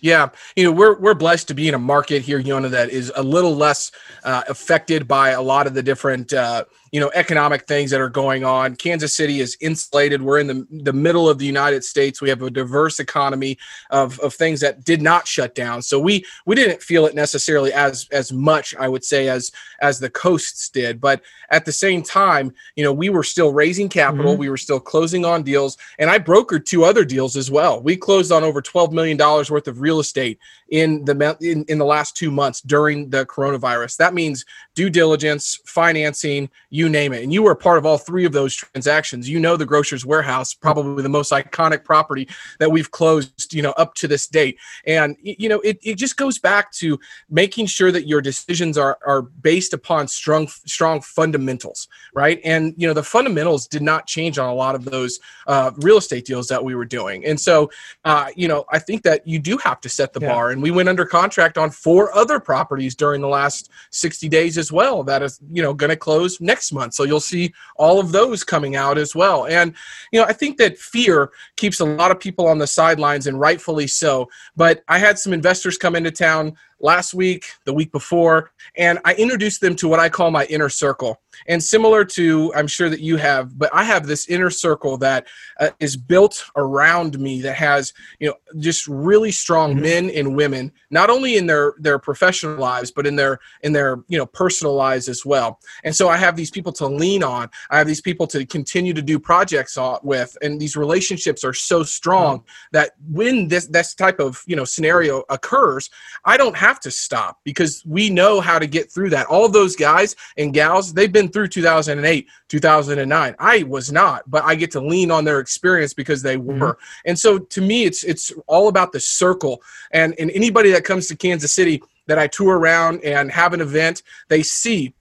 Yeah, 0.00 0.30
you 0.56 0.64
know 0.64 0.72
we're 0.72 0.98
we're 0.98 1.14
blessed 1.14 1.48
to 1.48 1.54
be 1.54 1.68
in 1.68 1.74
a 1.74 1.78
market 1.78 2.22
here, 2.22 2.42
Yona, 2.42 2.70
that 2.70 2.90
is 2.90 3.12
a 3.14 3.22
little 3.22 3.54
less 3.54 3.92
uh, 4.24 4.42
affected 4.48 5.06
by 5.06 5.30
a 5.30 5.42
lot 5.42 5.66
of 5.66 5.74
the 5.74 5.82
different 5.82 6.32
uh, 6.32 6.64
you 6.96 7.00
know 7.02 7.10
economic 7.12 7.66
things 7.66 7.90
that 7.90 8.00
are 8.00 8.08
going 8.08 8.42
on. 8.42 8.74
Kansas 8.74 9.14
city 9.14 9.40
is 9.40 9.54
insulated. 9.60 10.22
We're 10.22 10.38
in 10.38 10.46
the, 10.46 10.66
the 10.70 10.94
middle 10.94 11.28
of 11.28 11.36
the 11.36 11.44
united 11.44 11.84
states. 11.84 12.22
We 12.22 12.30
have 12.30 12.40
a 12.40 12.50
diverse 12.50 13.00
economy 13.00 13.58
of, 13.90 14.18
of 14.20 14.32
things 14.32 14.60
that 14.60 14.82
did 14.82 15.02
not 15.02 15.28
shut 15.28 15.54
down. 15.54 15.82
So 15.82 16.00
we 16.00 16.24
we 16.46 16.54
didn't 16.54 16.82
feel 16.82 17.04
it 17.04 17.14
necessarily 17.14 17.70
as 17.74 18.08
as 18.12 18.32
much 18.32 18.74
i 18.76 18.88
would 18.88 19.04
say 19.04 19.28
as 19.28 19.52
as 19.82 20.00
the 20.00 20.08
coasts 20.08 20.70
did. 20.70 20.98
But 20.98 21.20
at 21.50 21.66
the 21.66 21.72
same 21.72 22.02
time 22.02 22.54
you 22.76 22.82
know 22.82 22.94
we 22.94 23.10
were 23.10 23.24
still 23.24 23.52
raising 23.52 23.90
capital. 23.90 24.32
Mm-hmm. 24.32 24.40
we 24.40 24.48
were 24.48 24.56
still 24.56 24.80
closing 24.80 25.26
on 25.26 25.42
deals. 25.42 25.76
And 25.98 26.08
i 26.08 26.18
brokered 26.18 26.64
two 26.64 26.84
other 26.84 27.04
deals 27.04 27.36
as 27.36 27.50
well. 27.50 27.82
We 27.82 27.98
closed 27.98 28.32
on 28.32 28.42
over 28.42 28.62
12 28.62 28.94
million 28.94 29.18
dollars 29.18 29.50
worth 29.50 29.68
of 29.68 29.82
real 29.82 30.00
estate 30.00 30.38
in 30.70 31.04
the 31.04 31.36
in, 31.42 31.66
in 31.68 31.76
the 31.76 31.84
last 31.84 32.16
two 32.16 32.30
months 32.30 32.62
during 32.62 33.10
the 33.10 33.26
coronavirus. 33.26 33.98
That 33.98 34.14
means 34.14 34.46
due 34.74 34.88
diligence 34.88 35.60
financing 35.66 36.48
you 36.70 36.85
you 36.86 36.92
name 36.92 37.12
it. 37.12 37.22
And 37.22 37.32
you 37.32 37.42
were 37.42 37.54
part 37.54 37.78
of 37.78 37.86
all 37.86 37.98
three 37.98 38.24
of 38.24 38.32
those 38.32 38.54
transactions. 38.54 39.28
You 39.28 39.40
know 39.40 39.56
the 39.56 39.66
Grocer's 39.66 40.06
Warehouse, 40.06 40.54
probably 40.54 41.02
the 41.02 41.08
most 41.08 41.32
iconic 41.32 41.84
property 41.84 42.28
that 42.58 42.70
we've 42.70 42.90
closed, 42.90 43.52
you 43.52 43.62
know, 43.62 43.72
up 43.72 43.94
to 43.94 44.08
this 44.08 44.26
date. 44.26 44.58
And 44.86 45.16
you 45.20 45.48
know, 45.48 45.60
it, 45.60 45.78
it 45.82 45.96
just 45.96 46.16
goes 46.16 46.38
back 46.38 46.72
to 46.72 46.98
making 47.28 47.66
sure 47.66 47.90
that 47.90 48.06
your 48.06 48.20
decisions 48.20 48.78
are 48.78 48.98
are 49.06 49.22
based 49.22 49.72
upon 49.72 50.08
strong 50.08 50.46
strong 50.48 51.00
fundamentals, 51.00 51.88
right? 52.14 52.40
And 52.44 52.74
you 52.76 52.86
know, 52.86 52.94
the 52.94 53.02
fundamentals 53.02 53.66
did 53.66 53.82
not 53.82 54.06
change 54.06 54.38
on 54.38 54.48
a 54.48 54.54
lot 54.54 54.74
of 54.74 54.84
those 54.84 55.18
uh, 55.46 55.72
real 55.78 55.98
estate 55.98 56.24
deals 56.24 56.48
that 56.48 56.64
we 56.64 56.74
were 56.74 56.84
doing. 56.84 57.24
And 57.24 57.38
so, 57.38 57.70
uh, 58.04 58.28
you 58.36 58.48
know, 58.48 58.64
I 58.70 58.78
think 58.78 59.02
that 59.02 59.26
you 59.26 59.38
do 59.38 59.56
have 59.58 59.80
to 59.80 59.88
set 59.88 60.12
the 60.12 60.20
yeah. 60.20 60.28
bar. 60.28 60.50
And 60.50 60.62
we 60.62 60.70
went 60.70 60.88
under 60.88 61.04
contract 61.04 61.58
on 61.58 61.70
four 61.70 62.14
other 62.16 62.38
properties 62.38 62.94
during 62.94 63.20
the 63.20 63.28
last 63.28 63.70
60 63.90 64.28
days 64.28 64.58
as 64.58 64.70
well. 64.70 65.02
That 65.02 65.22
is, 65.22 65.40
you 65.50 65.62
know, 65.62 65.74
going 65.74 65.90
to 65.90 65.96
close 65.96 66.40
next 66.40 66.65
month. 66.72 66.94
So 66.94 67.04
you'll 67.04 67.20
see 67.20 67.52
all 67.76 67.98
of 68.00 68.12
those 68.12 68.44
coming 68.44 68.76
out 68.76 68.98
as 68.98 69.14
well. 69.14 69.46
And, 69.46 69.74
you 70.12 70.20
know, 70.20 70.26
I 70.26 70.32
think 70.32 70.56
that 70.58 70.78
fear 70.78 71.30
keeps 71.56 71.80
a 71.80 71.84
lot 71.84 72.10
of 72.10 72.20
people 72.20 72.46
on 72.46 72.58
the 72.58 72.66
sidelines 72.66 73.26
and 73.26 73.40
rightfully 73.40 73.86
so. 73.86 74.28
But 74.56 74.82
I 74.88 74.98
had 74.98 75.18
some 75.18 75.32
investors 75.32 75.76
come 75.76 75.96
into 75.96 76.10
town 76.10 76.56
last 76.80 77.14
week, 77.14 77.46
the 77.64 77.72
week 77.72 77.90
before, 77.90 78.52
and 78.76 78.98
I 79.04 79.14
introduced 79.14 79.60
them 79.60 79.74
to 79.76 79.88
what 79.88 80.00
I 80.00 80.08
call 80.08 80.30
my 80.30 80.44
inner 80.46 80.68
circle. 80.68 81.20
And 81.48 81.62
similar 81.62 82.04
to, 82.04 82.52
I'm 82.54 82.66
sure 82.66 82.88
that 82.88 83.00
you 83.00 83.16
have, 83.16 83.58
but 83.58 83.70
I 83.72 83.84
have 83.84 84.06
this 84.06 84.28
inner 84.28 84.50
circle 84.50 84.96
that 84.98 85.26
uh, 85.60 85.70
is 85.80 85.96
built 85.96 86.44
around 86.56 87.18
me 87.18 87.40
that 87.42 87.54
has, 87.56 87.92
you 88.18 88.28
know, 88.28 88.34
just 88.58 88.86
really 88.86 89.32
strong 89.32 89.72
mm-hmm. 89.72 89.82
men 89.82 90.10
and 90.10 90.36
women, 90.36 90.72
not 90.90 91.10
only 91.10 91.36
in 91.36 91.46
their 91.46 91.74
their 91.78 91.98
professional 91.98 92.56
lives, 92.56 92.90
but 92.90 93.06
in 93.06 93.16
their 93.16 93.38
in 93.62 93.72
their 93.72 93.98
you 94.08 94.18
know 94.18 94.26
personal 94.26 94.74
lives 94.74 95.08
as 95.08 95.24
well. 95.24 95.60
And 95.84 95.94
so 95.94 96.08
I 96.08 96.16
have 96.16 96.36
these 96.36 96.50
people 96.50 96.72
to 96.74 96.86
lean 96.86 97.22
on. 97.22 97.48
I 97.70 97.78
have 97.78 97.86
these 97.86 98.00
people 98.00 98.26
to 98.28 98.44
continue 98.46 98.94
to 98.94 99.02
do 99.02 99.18
projects 99.18 99.78
with, 100.02 100.36
and 100.42 100.60
these 100.60 100.76
relationships 100.76 101.44
are 101.44 101.52
so 101.52 101.82
strong 101.82 102.40
mm-hmm. 102.40 102.68
that 102.72 102.92
when 103.10 103.48
this 103.48 103.66
this 103.66 103.94
type 103.94 104.20
of 104.20 104.42
you 104.46 104.56
know 104.56 104.64
scenario 104.64 105.24
occurs, 105.28 105.90
I 106.24 106.36
don't 106.36 106.56
have 106.56 106.80
to 106.80 106.90
stop 106.90 107.40
because 107.44 107.82
we 107.86 108.10
know 108.10 108.40
how 108.40 108.58
to 108.58 108.66
get 108.66 108.90
through 108.90 109.10
that. 109.10 109.26
All 109.26 109.48
those 109.48 109.76
guys 109.76 110.16
and 110.36 110.52
gals, 110.52 110.92
they've 110.92 111.12
been 111.12 111.25
through 111.28 111.48
2008, 111.48 112.26
2009. 112.48 113.34
I 113.38 113.62
was 113.64 113.92
not, 113.92 114.28
but 114.30 114.44
I 114.44 114.54
get 114.54 114.70
to 114.72 114.80
lean 114.80 115.10
on 115.10 115.24
their 115.24 115.40
experience 115.40 115.94
because 115.94 116.22
they 116.22 116.36
mm-hmm. 116.36 116.58
were. 116.58 116.74
Mm-hmm. 116.74 117.08
And 117.08 117.18
so 117.18 117.38
to 117.38 117.60
me, 117.60 117.84
it's 117.84 118.04
it's 118.04 118.32
all 118.46 118.68
about 118.68 118.92
the 118.92 119.00
circle. 119.00 119.62
And 119.92 120.14
and 120.18 120.30
anybody 120.32 120.70
that 120.72 120.84
comes 120.84 121.08
to 121.08 121.16
Kansas 121.16 121.52
City 121.52 121.82
that 122.06 122.18
I 122.18 122.26
tour 122.26 122.58
around 122.58 123.04
and 123.04 123.30
have 123.30 123.52
an 123.52 123.60
event, 123.60 124.02
they 124.28 124.42
see 124.42 124.94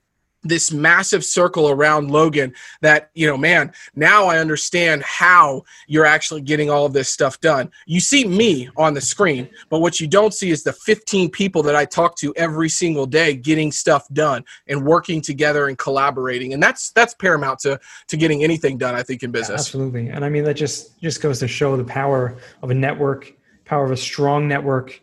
this 0.46 0.72
massive 0.72 1.26
circle 1.26 1.70
around 1.70 2.12
Logan 2.12 2.54
that, 2.82 3.10
you 3.14 3.28
know, 3.28 3.36
man, 3.36 3.74
now 3.96 4.26
I 4.26 4.38
understand 4.38 5.04
how 5.04 5.64
you're 5.88 6.06
actually 6.06 6.42
getting 6.42 6.70
all 6.70 6.86
of 6.86 6.94
this 6.94 7.10
stuff 7.10 7.40
done. 7.42 7.72
You 7.86 8.00
see 8.00 8.26
me 8.26 8.70
on 8.78 8.94
the 8.94 9.02
screen, 9.02 9.50
but 9.70 9.80
what 9.80 10.00
you 10.00 10.08
don't 10.08 10.34
see 10.34 10.52
is 10.52 10.64
the 10.64 10.74
15 10.74 11.30
people 11.32 11.64
that 11.64 11.76
I 11.76 11.86
talk 11.86 12.16
to 12.18 12.34
every 12.36 12.70
single 12.70 13.06
day 13.06 13.36
getting 13.36 13.72
stuff 13.72 14.08
done 14.14 14.46
and 14.68 14.86
working 14.86 15.22
together 15.22 15.68
and 15.68 15.78
collaborating. 15.78 16.54
And 16.54 16.62
that's 16.62 16.92
that's 16.92 17.14
paramount 17.14 17.60
to 17.60 17.80
to 18.08 18.18
getting 18.18 18.44
anything 18.44 18.78
done, 18.78 18.96
I 18.96 19.04
think, 19.04 19.24
in 19.24 19.32
business. 19.32 19.50
Yeah, 19.50 19.82
absolutely. 19.82 20.10
And 20.10 20.24
I 20.24 20.30
mean 20.30 20.44
that 20.46 20.54
just 20.54 21.00
just 21.02 21.22
goes 21.22 21.40
to 21.40 21.48
show 21.48 21.76
the 21.76 21.84
power 21.84 22.38
of 22.62 22.70
a 22.70 22.74
network 22.74 23.34
power 23.66 23.84
of 23.84 23.92
a 23.92 23.98
strong 23.98 24.48
network. 24.48 25.02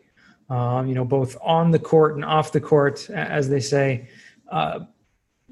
Um, 0.49 0.87
you 0.87 0.95
know, 0.95 1.05
both 1.05 1.37
on 1.43 1.71
the 1.71 1.79
court 1.79 2.15
and 2.15 2.25
off 2.25 2.53
the 2.53 2.61
court, 2.61 3.09
as 3.11 3.49
they 3.49 3.61
say. 3.61 4.09
Uh, 4.51 4.81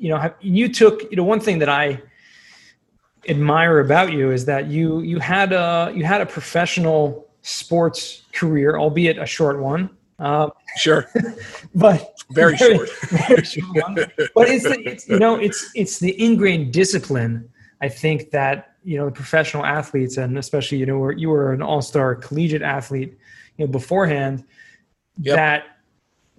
you 0.00 0.08
know, 0.08 0.18
have, 0.18 0.34
you 0.40 0.68
took 0.68 1.02
you 1.10 1.16
know 1.16 1.24
one 1.24 1.40
thing 1.40 1.58
that 1.58 1.68
I 1.68 2.02
admire 3.28 3.80
about 3.80 4.12
you 4.12 4.32
is 4.32 4.46
that 4.46 4.66
you 4.66 5.00
you 5.00 5.18
had 5.18 5.52
a 5.52 5.92
you 5.94 6.04
had 6.04 6.22
a 6.22 6.26
professional 6.26 7.28
sports 7.42 8.22
career, 8.32 8.78
albeit 8.78 9.18
a 9.18 9.26
short 9.26 9.60
one. 9.60 9.90
Um, 10.18 10.52
sure, 10.76 11.06
but 11.74 12.14
very, 12.30 12.56
very 12.56 12.76
short. 12.76 12.90
Very 13.28 13.44
short 13.44 13.76
one. 13.82 13.94
But 14.34 14.48
it's, 14.48 14.64
it's 14.66 15.08
you 15.08 15.18
know 15.18 15.36
it's 15.36 15.70
it's 15.74 15.98
the 15.98 16.18
ingrained 16.22 16.72
discipline. 16.72 17.48
I 17.82 17.88
think 17.88 18.30
that 18.30 18.76
you 18.82 18.96
know 18.96 19.06
the 19.06 19.12
professional 19.12 19.66
athletes 19.66 20.16
and 20.16 20.38
especially 20.38 20.78
you 20.78 20.86
know 20.86 21.10
you 21.10 21.28
were 21.28 21.52
an 21.52 21.60
all-star 21.60 22.14
collegiate 22.14 22.62
athlete 22.62 23.18
you 23.58 23.66
know 23.66 23.70
beforehand 23.70 24.44
yep. 25.20 25.36
that 25.36 25.64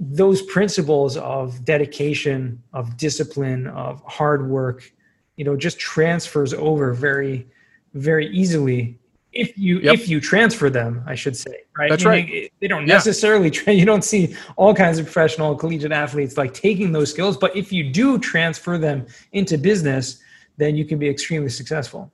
those 0.02 0.42
principles 0.42 1.16
of 1.18 1.64
dedication 1.64 2.62
of 2.74 2.98
discipline 2.98 3.68
of 3.68 4.02
hard 4.08 4.50
work 4.50 4.92
you 5.36 5.46
know 5.46 5.56
just 5.56 5.78
transfers 5.78 6.56
over 6.56 6.92
very 6.92 7.48
very 7.94 8.28
easily 8.30 8.98
if 9.32 9.56
you 9.56 9.80
yep. 9.80 9.94
if 9.94 10.10
you 10.10 10.20
transfer 10.20 10.72
them 10.72 11.04
i 11.06 11.14
should 11.14 11.38
say 11.38 11.62
right 11.78 11.92
that's 11.92 12.04
right 12.04 12.52
they 12.60 12.68
don't 12.68 12.88
necessarily 12.88 13.46
yeah. 13.54 13.62
train 13.62 13.78
you 13.78 13.86
don't 13.86 14.04
see 14.04 14.36
all 14.56 14.74
kinds 14.74 14.98
of 14.98 15.06
professional 15.06 15.56
collegiate 15.56 15.92
athletes 15.92 16.36
like 16.36 16.52
taking 16.52 16.92
those 16.92 17.12
skills 17.12 17.38
but 17.38 17.56
if 17.56 17.72
you 17.72 17.84
do 17.88 18.18
transfer 18.18 18.80
them 18.80 19.06
into 19.34 19.56
business 19.56 20.20
then 20.58 20.76
you 20.76 20.84
can 20.84 20.98
be 20.98 21.08
extremely 21.08 21.50
successful 21.50 22.12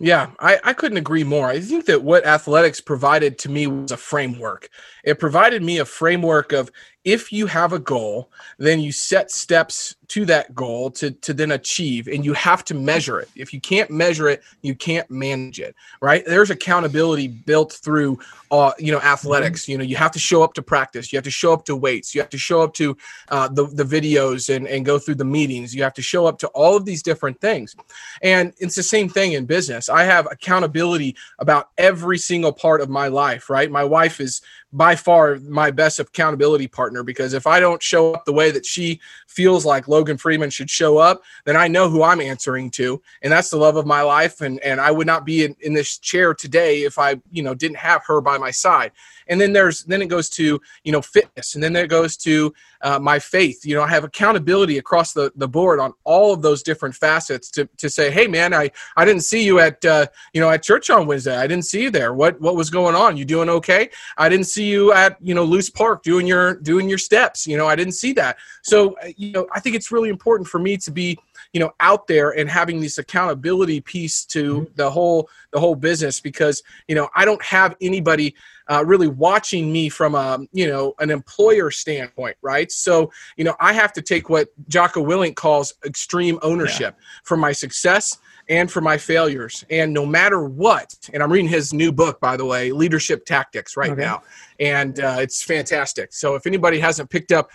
yeah, 0.00 0.30
I, 0.40 0.58
I 0.64 0.72
couldn't 0.72 0.98
agree 0.98 1.24
more. 1.24 1.48
I 1.48 1.60
think 1.60 1.86
that 1.86 2.02
what 2.02 2.26
athletics 2.26 2.80
provided 2.80 3.38
to 3.40 3.48
me 3.48 3.66
was 3.66 3.92
a 3.92 3.96
framework. 3.96 4.68
It 5.04 5.20
provided 5.20 5.62
me 5.62 5.78
a 5.78 5.84
framework 5.84 6.52
of 6.52 6.70
if 7.04 7.32
you 7.32 7.46
have 7.46 7.72
a 7.72 7.78
goal, 7.78 8.30
then 8.58 8.80
you 8.80 8.90
set 8.90 9.30
steps 9.30 9.94
to 10.08 10.24
that 10.24 10.54
goal 10.54 10.90
to, 10.90 11.10
to 11.10 11.32
then 11.32 11.52
achieve, 11.52 12.08
and 12.08 12.24
you 12.24 12.32
have 12.34 12.64
to 12.64 12.74
measure 12.74 13.20
it. 13.20 13.28
If 13.36 13.52
you 13.52 13.60
can't 13.60 13.90
measure 13.90 14.28
it, 14.28 14.42
you 14.62 14.74
can't 14.74 15.10
manage 15.10 15.60
it, 15.60 15.74
right? 16.00 16.24
There's 16.26 16.50
accountability 16.50 17.28
built 17.28 17.72
through, 17.72 18.18
uh, 18.50 18.72
you 18.78 18.92
know, 18.92 19.00
athletics. 19.00 19.62
Mm-hmm. 19.62 19.72
You 19.72 19.78
know, 19.78 19.84
you 19.84 19.96
have 19.96 20.12
to 20.12 20.18
show 20.18 20.42
up 20.42 20.54
to 20.54 20.62
practice, 20.62 21.12
you 21.12 21.16
have 21.16 21.24
to 21.24 21.30
show 21.30 21.52
up 21.52 21.64
to 21.66 21.76
weights, 21.76 22.14
you 22.14 22.20
have 22.20 22.30
to 22.30 22.38
show 22.38 22.62
up 22.62 22.74
to 22.74 22.96
uh, 23.28 23.48
the, 23.48 23.66
the 23.66 23.84
videos 23.84 24.54
and, 24.54 24.66
and 24.66 24.84
go 24.84 24.98
through 24.98 25.16
the 25.16 25.24
meetings, 25.24 25.74
you 25.74 25.82
have 25.82 25.94
to 25.94 26.02
show 26.02 26.26
up 26.26 26.38
to 26.38 26.48
all 26.48 26.76
of 26.76 26.84
these 26.84 27.02
different 27.02 27.40
things. 27.40 27.74
And 28.22 28.52
it's 28.58 28.76
the 28.76 28.82
same 28.82 29.08
thing 29.08 29.32
in 29.32 29.46
business. 29.46 29.88
I 29.88 30.04
have 30.04 30.28
accountability 30.30 31.16
about 31.38 31.70
every 31.76 32.18
single 32.18 32.52
part 32.52 32.80
of 32.80 32.88
my 32.88 33.08
life, 33.08 33.50
right? 33.50 33.70
My 33.70 33.84
wife 33.84 34.20
is 34.20 34.42
by 34.74 34.96
far 34.96 35.36
my 35.36 35.70
best 35.70 36.00
accountability 36.00 36.66
partner 36.66 37.04
because 37.04 37.32
if 37.32 37.46
I 37.46 37.60
don't 37.60 37.80
show 37.80 38.12
up 38.12 38.24
the 38.24 38.32
way 38.32 38.50
that 38.50 38.66
she 38.66 39.00
feels 39.28 39.64
like 39.64 39.86
Logan 39.86 40.18
Freeman 40.18 40.50
should 40.50 40.68
show 40.68 40.98
up, 40.98 41.22
then 41.44 41.56
I 41.56 41.68
know 41.68 41.88
who 41.88 42.02
I'm 42.02 42.20
answering 42.20 42.72
to. 42.72 43.00
And 43.22 43.32
that's 43.32 43.50
the 43.50 43.56
love 43.56 43.76
of 43.76 43.86
my 43.86 44.02
life. 44.02 44.40
And, 44.40 44.58
and 44.60 44.80
I 44.80 44.90
would 44.90 45.06
not 45.06 45.24
be 45.24 45.44
in, 45.44 45.54
in 45.60 45.74
this 45.74 45.98
chair 45.98 46.34
today 46.34 46.82
if 46.82 46.98
I, 46.98 47.20
you 47.30 47.44
know, 47.44 47.54
didn't 47.54 47.76
have 47.76 48.02
her 48.06 48.20
by 48.20 48.36
my 48.36 48.50
side 48.50 48.90
and 49.28 49.40
then 49.40 49.52
there's 49.52 49.84
then 49.84 50.02
it 50.02 50.06
goes 50.06 50.28
to 50.30 50.60
you 50.84 50.92
know 50.92 51.02
fitness. 51.02 51.54
And 51.54 51.62
then 51.62 51.74
it 51.76 51.88
goes 51.88 52.16
to 52.18 52.54
uh, 52.82 52.98
my 52.98 53.18
faith. 53.18 53.64
You 53.64 53.74
know 53.76 53.82
i 53.82 53.88
have 53.88 54.04
accountability 54.04 54.78
across 54.78 55.12
the, 55.12 55.32
the 55.36 55.48
board 55.48 55.80
on 55.80 55.92
all 56.04 56.32
of 56.32 56.42
those 56.42 56.62
different 56.62 56.94
facets 56.94 57.50
to, 57.52 57.68
to 57.78 57.88
say 57.88 58.10
hey 58.10 58.26
man 58.26 58.52
i 58.54 58.70
i 58.96 59.04
didn't 59.04 59.22
see 59.22 59.44
you 59.44 59.58
at 59.58 59.84
uh, 59.84 60.06
you 60.32 60.40
know 60.40 60.50
at 60.50 60.62
church 60.62 60.90
on 60.90 61.06
wednesday. 61.06 61.36
I 61.36 61.46
didn't 61.46 61.64
see 61.64 61.82
you 61.82 61.90
there. 61.90 62.14
What 62.14 62.40
what 62.40 62.56
was 62.56 62.70
going 62.70 62.94
on? 62.94 63.16
You 63.16 63.24
doing 63.24 63.48
okay? 63.48 63.90
I 64.16 64.28
didn't 64.28 64.46
see 64.46 64.64
you 64.64 64.92
at 64.92 65.16
you 65.20 65.34
know 65.34 65.44
loose 65.44 65.70
park 65.70 66.02
doing 66.02 66.26
your 66.26 66.54
doing 66.56 66.88
your 66.88 66.98
steps. 66.98 67.46
You 67.46 67.56
know 67.56 67.66
i 67.66 67.76
didn't 67.76 67.94
see 67.94 68.12
that. 68.14 68.36
So 68.62 68.96
uh, 69.02 69.08
you 69.16 69.32
know 69.32 69.46
i 69.52 69.60
think 69.60 69.76
it's 69.76 69.90
really 69.90 70.08
important 70.08 70.48
for 70.48 70.58
me 70.58 70.76
to 70.78 70.90
be 70.90 71.18
you 71.52 71.60
know 71.60 71.70
out 71.80 72.06
there 72.06 72.30
and 72.30 72.48
having 72.48 72.80
this 72.80 72.98
accountability 72.98 73.80
piece 73.80 74.24
to 74.24 74.60
mm-hmm. 74.60 74.72
the 74.76 74.90
whole 74.90 75.28
the 75.52 75.60
whole 75.60 75.74
business 75.74 76.20
because 76.20 76.62
you 76.88 76.94
know 76.94 77.08
i 77.14 77.24
don't 77.24 77.42
have 77.42 77.76
anybody 77.80 78.34
uh, 78.68 78.82
really 78.86 79.08
watching 79.08 79.70
me 79.72 79.88
from 79.88 80.14
a 80.14 80.38
you 80.52 80.66
know 80.66 80.94
an 80.98 81.10
employer 81.10 81.70
standpoint 81.70 82.36
right 82.42 82.72
so 82.72 83.10
you 83.36 83.44
know 83.44 83.54
i 83.60 83.72
have 83.72 83.92
to 83.92 84.02
take 84.02 84.28
what 84.28 84.48
jocko 84.68 85.04
willink 85.04 85.36
calls 85.36 85.74
extreme 85.84 86.38
ownership 86.42 86.96
yeah. 86.98 87.04
for 87.22 87.36
my 87.36 87.52
success 87.52 88.18
and 88.48 88.70
for 88.70 88.80
my 88.80 88.96
failures 88.98 89.64
and 89.70 89.92
no 89.92 90.04
matter 90.04 90.44
what 90.44 90.94
and 91.12 91.22
i'm 91.22 91.32
reading 91.32 91.48
his 91.48 91.72
new 91.72 91.92
book 91.92 92.20
by 92.20 92.36
the 92.36 92.44
way 92.44 92.72
leadership 92.72 93.24
tactics 93.24 93.76
right 93.76 93.92
okay. 93.92 94.02
now 94.02 94.22
and 94.60 95.00
uh, 95.00 95.16
it's 95.18 95.42
fantastic 95.42 96.12
so 96.12 96.34
if 96.34 96.46
anybody 96.46 96.78
hasn't 96.78 97.08
picked 97.10 97.32
up 97.32 97.50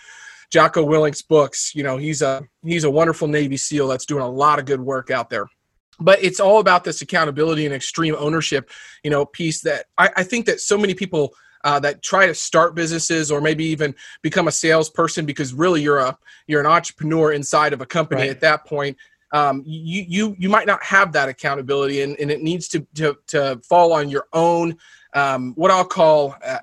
Jocko 0.49 0.83
Willink's 0.83 1.21
books. 1.21 1.73
You 1.75 1.83
know, 1.83 1.97
he's 1.97 2.21
a 2.21 2.43
he's 2.63 2.83
a 2.83 2.89
wonderful 2.89 3.27
Navy 3.27 3.57
SEAL 3.57 3.87
that's 3.87 4.05
doing 4.05 4.23
a 4.23 4.29
lot 4.29 4.59
of 4.59 4.65
good 4.65 4.81
work 4.81 5.11
out 5.11 5.29
there. 5.29 5.47
But 5.99 6.23
it's 6.23 6.39
all 6.39 6.59
about 6.59 6.83
this 6.83 7.01
accountability 7.01 7.65
and 7.65 7.75
extreme 7.75 8.15
ownership, 8.17 8.69
you 9.03 9.09
know, 9.09 9.25
piece 9.25 9.61
that 9.61 9.87
I, 9.97 10.09
I 10.17 10.23
think 10.23 10.45
that 10.45 10.61
so 10.61 10.77
many 10.77 10.93
people 10.93 11.33
uh, 11.63 11.79
that 11.81 12.01
try 12.01 12.25
to 12.25 12.33
start 12.33 12.73
businesses 12.73 13.31
or 13.31 13.41
maybe 13.41 13.65
even 13.65 13.93
become 14.21 14.47
a 14.47 14.51
salesperson 14.51 15.25
because 15.25 15.53
really 15.53 15.81
you're 15.81 15.99
a 15.99 16.17
you're 16.47 16.61
an 16.61 16.67
entrepreneur 16.67 17.33
inside 17.33 17.73
of 17.73 17.81
a 17.81 17.85
company 17.85 18.21
right. 18.21 18.29
at 18.29 18.41
that 18.41 18.65
point. 18.65 18.97
Um, 19.31 19.61
you 19.65 20.05
you 20.07 20.35
you 20.39 20.49
might 20.49 20.65
not 20.65 20.81
have 20.83 21.11
that 21.11 21.29
accountability, 21.29 22.01
and, 22.01 22.19
and 22.19 22.31
it 22.31 22.41
needs 22.41 22.67
to, 22.69 22.87
to 22.95 23.17
to 23.27 23.61
fall 23.67 23.93
on 23.93 24.09
your 24.09 24.25
own 24.33 24.77
um, 25.13 25.53
what 25.55 25.71
I'll 25.71 25.85
call. 25.85 26.35
Uh, 26.43 26.59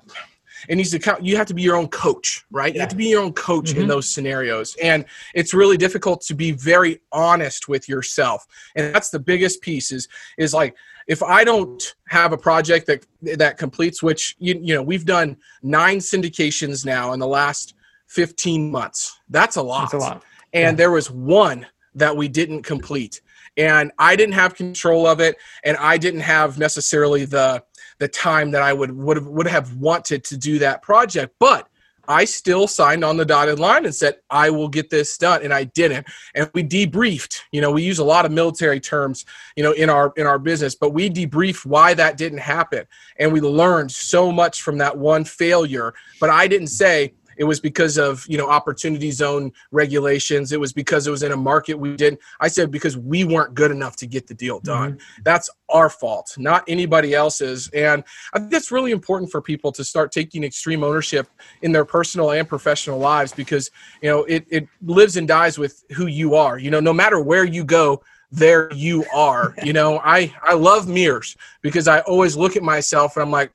it 0.67 0.75
needs 0.75 0.91
to 0.91 0.99
count. 0.99 1.23
You 1.23 1.37
have 1.37 1.47
to 1.47 1.53
be 1.53 1.61
your 1.61 1.75
own 1.75 1.87
coach, 1.87 2.45
right? 2.51 2.73
You 2.73 2.79
have 2.79 2.89
to 2.89 2.95
be 2.95 3.07
your 3.07 3.21
own 3.21 3.33
coach 3.33 3.71
mm-hmm. 3.71 3.81
in 3.81 3.87
those 3.87 4.09
scenarios. 4.09 4.75
And 4.81 5.05
it's 5.33 5.53
really 5.53 5.77
difficult 5.77 6.21
to 6.21 6.33
be 6.33 6.51
very 6.51 7.01
honest 7.11 7.67
with 7.67 7.87
yourself. 7.87 8.45
And 8.75 8.93
that's 8.93 9.09
the 9.09 9.19
biggest 9.19 9.61
piece 9.61 9.91
is, 9.91 10.07
is 10.37 10.53
like, 10.53 10.75
if 11.07 11.23
I 11.23 11.43
don't 11.43 11.95
have 12.09 12.33
a 12.33 12.37
project 12.37 12.87
that, 12.87 13.05
that 13.37 13.57
completes, 13.57 14.03
which, 14.03 14.35
you, 14.39 14.59
you 14.61 14.75
know, 14.75 14.83
we've 14.83 15.05
done 15.05 15.37
nine 15.63 15.99
syndications 15.99 16.85
now 16.85 17.13
in 17.13 17.19
the 17.19 17.27
last 17.27 17.75
15 18.07 18.69
months. 18.69 19.19
That's 19.29 19.55
a 19.55 19.61
lot. 19.61 19.91
That's 19.91 20.03
a 20.03 20.07
lot. 20.07 20.23
And 20.53 20.73
yeah. 20.73 20.77
there 20.77 20.91
was 20.91 21.09
one 21.09 21.65
that 21.95 22.15
we 22.15 22.27
didn't 22.27 22.63
complete 22.63 23.21
and 23.57 23.91
I 23.97 24.15
didn't 24.15 24.35
have 24.35 24.55
control 24.55 25.07
of 25.07 25.19
it, 25.19 25.35
and 25.63 25.75
I 25.77 25.97
didn't 25.97 26.21
have 26.21 26.59
necessarily 26.59 27.25
the 27.25 27.63
the 27.99 28.07
time 28.07 28.51
that 28.51 28.61
I 28.61 28.73
would 28.73 28.91
would 28.91 29.17
have, 29.17 29.27
would 29.27 29.47
have 29.47 29.75
wanted 29.75 30.23
to 30.25 30.37
do 30.37 30.59
that 30.59 30.81
project, 30.81 31.35
but 31.39 31.67
I 32.07 32.23
still 32.23 32.67
signed 32.67 33.03
on 33.03 33.17
the 33.17 33.25
dotted 33.25 33.59
line 33.59 33.85
and 33.85 33.93
said 33.93 34.15
I 34.29 34.49
will 34.49 34.69
get 34.69 34.89
this 34.89 35.17
done, 35.17 35.43
and 35.43 35.53
I 35.53 35.65
didn't. 35.65 36.07
And 36.35 36.49
we 36.53 36.63
debriefed. 36.63 37.41
You 37.51 37.59
know, 37.59 37.71
we 37.71 37.83
use 37.83 37.99
a 37.99 38.03
lot 38.03 38.25
of 38.25 38.31
military 38.31 38.79
terms, 38.79 39.25
you 39.55 39.63
know, 39.63 39.73
in 39.73 39.89
our 39.89 40.13
in 40.15 40.25
our 40.25 40.39
business, 40.39 40.75
but 40.75 40.93
we 40.93 41.09
debriefed 41.09 41.65
why 41.65 41.93
that 41.95 42.17
didn't 42.17 42.39
happen, 42.39 42.85
and 43.19 43.33
we 43.33 43.41
learned 43.41 43.91
so 43.91 44.31
much 44.31 44.61
from 44.61 44.77
that 44.77 44.97
one 44.97 45.25
failure. 45.25 45.93
But 46.19 46.29
I 46.29 46.47
didn't 46.47 46.67
say 46.67 47.13
it 47.37 47.43
was 47.43 47.59
because 47.59 47.97
of 47.97 48.25
you 48.27 48.37
know 48.37 48.49
opportunity 48.49 49.11
zone 49.11 49.51
regulations. 49.71 50.51
It 50.51 50.59
was 50.59 50.73
because 50.73 51.07
it 51.07 51.11
was 51.11 51.23
in 51.23 51.31
a 51.31 51.37
market 51.37 51.77
we 51.77 51.95
didn't 51.95 52.19
i 52.39 52.47
said 52.47 52.71
because 52.71 52.97
we 52.97 53.23
weren't 53.23 53.53
good 53.53 53.71
enough 53.71 53.95
to 53.97 54.07
get 54.07 54.27
the 54.27 54.33
deal 54.33 54.59
done. 54.59 54.93
Mm-hmm. 54.93 55.21
that's 55.23 55.49
our 55.69 55.89
fault 55.89 56.35
not 56.37 56.63
anybody 56.67 57.13
else's. 57.13 57.69
And 57.73 58.03
i 58.33 58.39
think 58.39 58.51
that's 58.51 58.71
really 58.71 58.91
important 58.91 59.31
for 59.31 59.41
people 59.41 59.71
to 59.73 59.83
start 59.83 60.11
taking 60.11 60.43
extreme 60.43 60.83
ownership 60.83 61.27
in 61.61 61.71
their 61.71 61.85
personal 61.85 62.31
and 62.31 62.47
professional 62.47 62.99
lives 62.99 63.31
because 63.33 63.71
you 64.01 64.09
know 64.09 64.23
it, 64.25 64.45
it 64.49 64.67
lives 64.83 65.17
and 65.17 65.27
dies 65.27 65.57
with 65.57 65.83
who 65.95 66.07
you 66.07 66.35
are. 66.35 66.57
You 66.57 66.71
know 66.71 66.79
no 66.79 66.93
matter 66.93 67.19
where 67.19 67.43
you 67.43 67.63
go 67.63 68.01
there 68.29 68.71
you 68.73 69.05
are. 69.13 69.55
You 69.63 69.73
know 69.73 69.99
i 70.03 70.33
i 70.43 70.53
love 70.53 70.87
mirrors 70.87 71.37
because 71.61 71.87
i 71.87 71.99
always 72.01 72.35
look 72.35 72.55
at 72.55 72.63
myself 72.63 73.15
and 73.15 73.23
i'm 73.23 73.31
like 73.31 73.51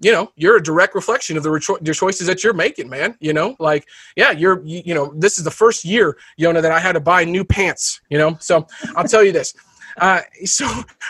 you 0.00 0.12
know 0.12 0.30
you're 0.36 0.56
a 0.56 0.62
direct 0.62 0.94
reflection 0.94 1.36
of 1.36 1.42
the 1.42 1.78
your 1.82 1.94
choices 1.94 2.26
that 2.26 2.44
you're 2.44 2.54
making 2.54 2.88
man 2.88 3.16
you 3.20 3.32
know? 3.32 3.56
Like 3.58 3.88
yeah 4.16 4.30
you're 4.30 4.62
you, 4.64 4.82
you, 4.86 4.94
know 4.94 5.12
this 5.16 5.38
is 5.38 5.44
the 5.44 5.50
first 5.50 5.84
year 5.84 6.16
yona 6.40 6.62
that 6.62 6.72
i 6.72 6.78
had 6.78 6.92
to 6.92 7.00
buy 7.00 7.24
new 7.24 7.44
pants 7.44 8.00
you 8.08 8.18
know? 8.18 8.36
So 8.40 8.66
i'll 8.96 9.04
tell 9.04 9.24
you 9.24 9.32
this. 9.32 9.54
Uh, 10.00 10.20
so 10.44 10.64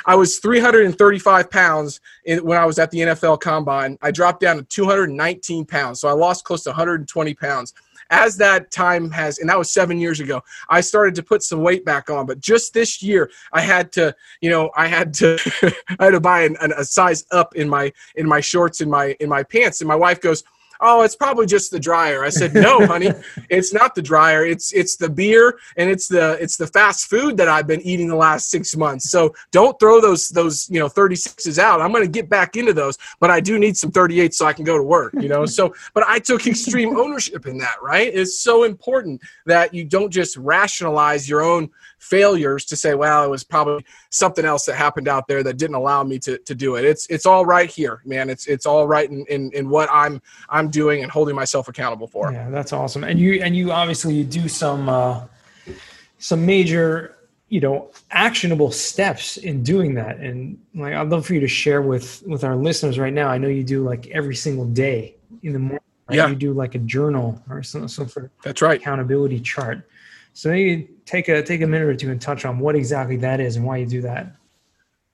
i 0.06 0.14
was 0.14 0.38
335 0.38 1.50
pounds 1.50 2.00
in, 2.24 2.42
when 2.42 2.56
i 2.56 2.64
was 2.64 2.78
at 2.78 2.90
the 2.90 3.00
nfl 3.00 3.38
combine. 3.38 3.98
I 4.00 4.10
dropped 4.10 4.40
down 4.40 4.56
to 4.56 4.62
219 4.62 5.66
pounds 5.66 6.00
so 6.00 6.08
i 6.08 6.12
lost 6.12 6.44
close 6.44 6.62
to 6.62 6.70
120 6.70 7.34
pounds 7.34 7.74
as 8.10 8.36
that 8.38 8.70
time 8.70 9.10
has, 9.10 9.38
and 9.38 9.48
that 9.48 9.58
was 9.58 9.70
seven 9.70 9.98
years 9.98 10.20
ago, 10.20 10.42
I 10.68 10.80
started 10.80 11.14
to 11.16 11.22
put 11.22 11.42
some 11.42 11.62
weight 11.62 11.84
back 11.84 12.10
on. 12.10 12.26
But 12.26 12.40
just 12.40 12.74
this 12.74 13.02
year, 13.02 13.30
I 13.52 13.60
had 13.60 13.92
to, 13.92 14.14
you 14.40 14.50
know, 14.50 14.70
I 14.76 14.86
had 14.86 15.12
to, 15.14 15.38
I 15.98 16.04
had 16.04 16.10
to 16.10 16.20
buy 16.20 16.42
an, 16.42 16.56
an, 16.60 16.72
a 16.72 16.84
size 16.84 17.26
up 17.30 17.54
in 17.54 17.68
my 17.68 17.92
in 18.16 18.26
my 18.26 18.40
shorts 18.40 18.80
in 18.80 18.90
my 18.90 19.16
in 19.20 19.28
my 19.28 19.42
pants. 19.42 19.80
And 19.80 19.88
my 19.88 19.96
wife 19.96 20.20
goes, 20.20 20.44
"Oh, 20.80 21.02
it's 21.02 21.16
probably 21.16 21.46
just 21.46 21.70
the 21.70 21.80
dryer." 21.80 22.24
I 22.24 22.28
said, 22.30 22.54
"No, 22.54 22.86
honey, 22.86 23.10
it's 23.50 23.72
not 23.72 23.94
the 23.94 24.02
dryer. 24.02 24.44
It's 24.44 24.72
it's 24.72 24.96
the 24.96 25.08
beer 25.08 25.58
and 25.76 25.90
it's 25.90 26.08
the 26.08 26.38
it's 26.40 26.56
the 26.56 26.66
fast 26.66 27.08
food 27.08 27.36
that 27.36 27.48
I've 27.48 27.66
been 27.66 27.80
eating 27.82 28.08
the 28.08 28.16
last 28.16 28.50
six 28.50 28.76
months. 28.76 29.10
So 29.10 29.34
don't 29.50 29.78
throw 29.80 30.00
those 30.00 30.28
those 30.28 30.68
you 30.70 30.78
know 30.78 30.88
36s 30.88 31.58
out. 31.58 31.80
I'm 31.80 31.92
going 31.92 32.04
to 32.04 32.10
get 32.10 32.28
back 32.28 32.56
into 32.56 32.72
those, 32.72 32.98
but 33.20 33.30
I 33.30 33.40
do 33.40 33.58
need 33.58 33.76
some 33.76 33.90
38s 33.90 34.34
so 34.34 34.46
I 34.46 34.52
can 34.52 34.64
go 34.64 34.76
to 34.76 34.82
work. 34.82 35.14
You 35.14 35.28
know, 35.28 35.46
so 35.46 35.74
but 35.94 36.04
I 36.06 36.18
took 36.18 36.46
extreme 36.46 36.96
ownership 36.96 37.46
in 37.46 37.58
that. 37.58 37.76
Right? 37.82 38.12
It's 38.12 38.40
so 38.40 38.64
important 38.64 39.20
that 39.46 39.74
you 39.74 39.84
don't 39.84 40.10
just 40.10 40.36
rationalize 40.36 41.28
your 41.28 41.42
own 41.42 41.70
failures 41.98 42.64
to 42.66 42.76
say, 42.76 42.94
well, 42.94 43.24
it 43.24 43.28
was 43.28 43.44
probably 43.44 43.84
something 44.10 44.44
else 44.44 44.64
that 44.66 44.76
happened 44.76 45.08
out 45.08 45.26
there 45.26 45.42
that 45.42 45.56
didn't 45.56 45.74
allow 45.74 46.02
me 46.02 46.18
to, 46.20 46.38
to 46.38 46.54
do 46.54 46.76
it. 46.76 46.84
It's 46.84 47.06
it's 47.08 47.26
all 47.26 47.44
right 47.44 47.70
here, 47.70 48.02
man. 48.04 48.30
It's 48.30 48.46
it's 48.46 48.66
all 48.66 48.86
right 48.86 49.10
in, 49.10 49.24
in, 49.28 49.50
in 49.52 49.68
what 49.68 49.88
I'm 49.92 50.22
I'm 50.48 50.67
doing 50.70 51.02
and 51.02 51.10
holding 51.10 51.34
myself 51.34 51.68
accountable 51.68 52.06
for. 52.06 52.32
Yeah, 52.32 52.50
that's 52.50 52.72
awesome. 52.72 53.04
And 53.04 53.18
you 53.18 53.42
and 53.42 53.56
you 53.56 53.72
obviously 53.72 54.22
do 54.24 54.48
some 54.48 54.88
uh, 54.88 55.22
some 56.18 56.46
major 56.46 57.16
you 57.48 57.60
know 57.60 57.90
actionable 58.10 58.70
steps 58.70 59.38
in 59.38 59.62
doing 59.62 59.94
that 59.94 60.18
and 60.18 60.58
like 60.74 60.92
i'd 60.92 61.08
love 61.08 61.24
for 61.24 61.32
you 61.32 61.40
to 61.40 61.48
share 61.48 61.80
with 61.80 62.22
with 62.26 62.44
our 62.44 62.54
listeners 62.54 62.98
right 62.98 63.14
now 63.14 63.28
i 63.28 63.38
know 63.38 63.48
you 63.48 63.64
do 63.64 63.82
like 63.82 64.06
every 64.08 64.36
single 64.36 64.66
day 64.66 65.14
in 65.42 65.54
the 65.54 65.58
morning 65.58 65.80
right? 66.10 66.16
yeah 66.16 66.28
you 66.28 66.34
do 66.34 66.52
like 66.52 66.74
a 66.74 66.78
journal 66.80 67.42
or 67.48 67.62
some, 67.62 67.88
some 67.88 68.06
sort 68.06 68.26
of 68.26 68.30
that's 68.42 68.60
right 68.60 68.82
accountability 68.82 69.40
chart 69.40 69.88
so 70.38 70.50
maybe 70.50 70.88
take 71.04 71.26
a 71.26 71.42
take 71.42 71.62
a 71.62 71.66
minute 71.66 71.88
or 71.88 71.96
two 71.96 72.12
and 72.12 72.22
touch 72.22 72.44
on 72.44 72.60
what 72.60 72.76
exactly 72.76 73.16
that 73.16 73.40
is 73.40 73.56
and 73.56 73.64
why 73.64 73.78
you 73.78 73.86
do 73.86 74.02
that. 74.02 74.36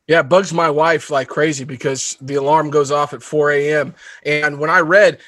Yeah, 0.06 0.20
it 0.20 0.28
bugs 0.28 0.52
my 0.52 0.68
wife 0.68 1.10
like 1.10 1.28
crazy 1.28 1.64
because 1.64 2.16
the 2.20 2.34
alarm 2.34 2.70
goes 2.70 2.90
off 2.90 3.14
at 3.14 3.22
4 3.22 3.52
a.m. 3.52 3.94
And 4.26 4.58
when 4.58 4.68
I 4.68 4.80
read, 4.80 5.18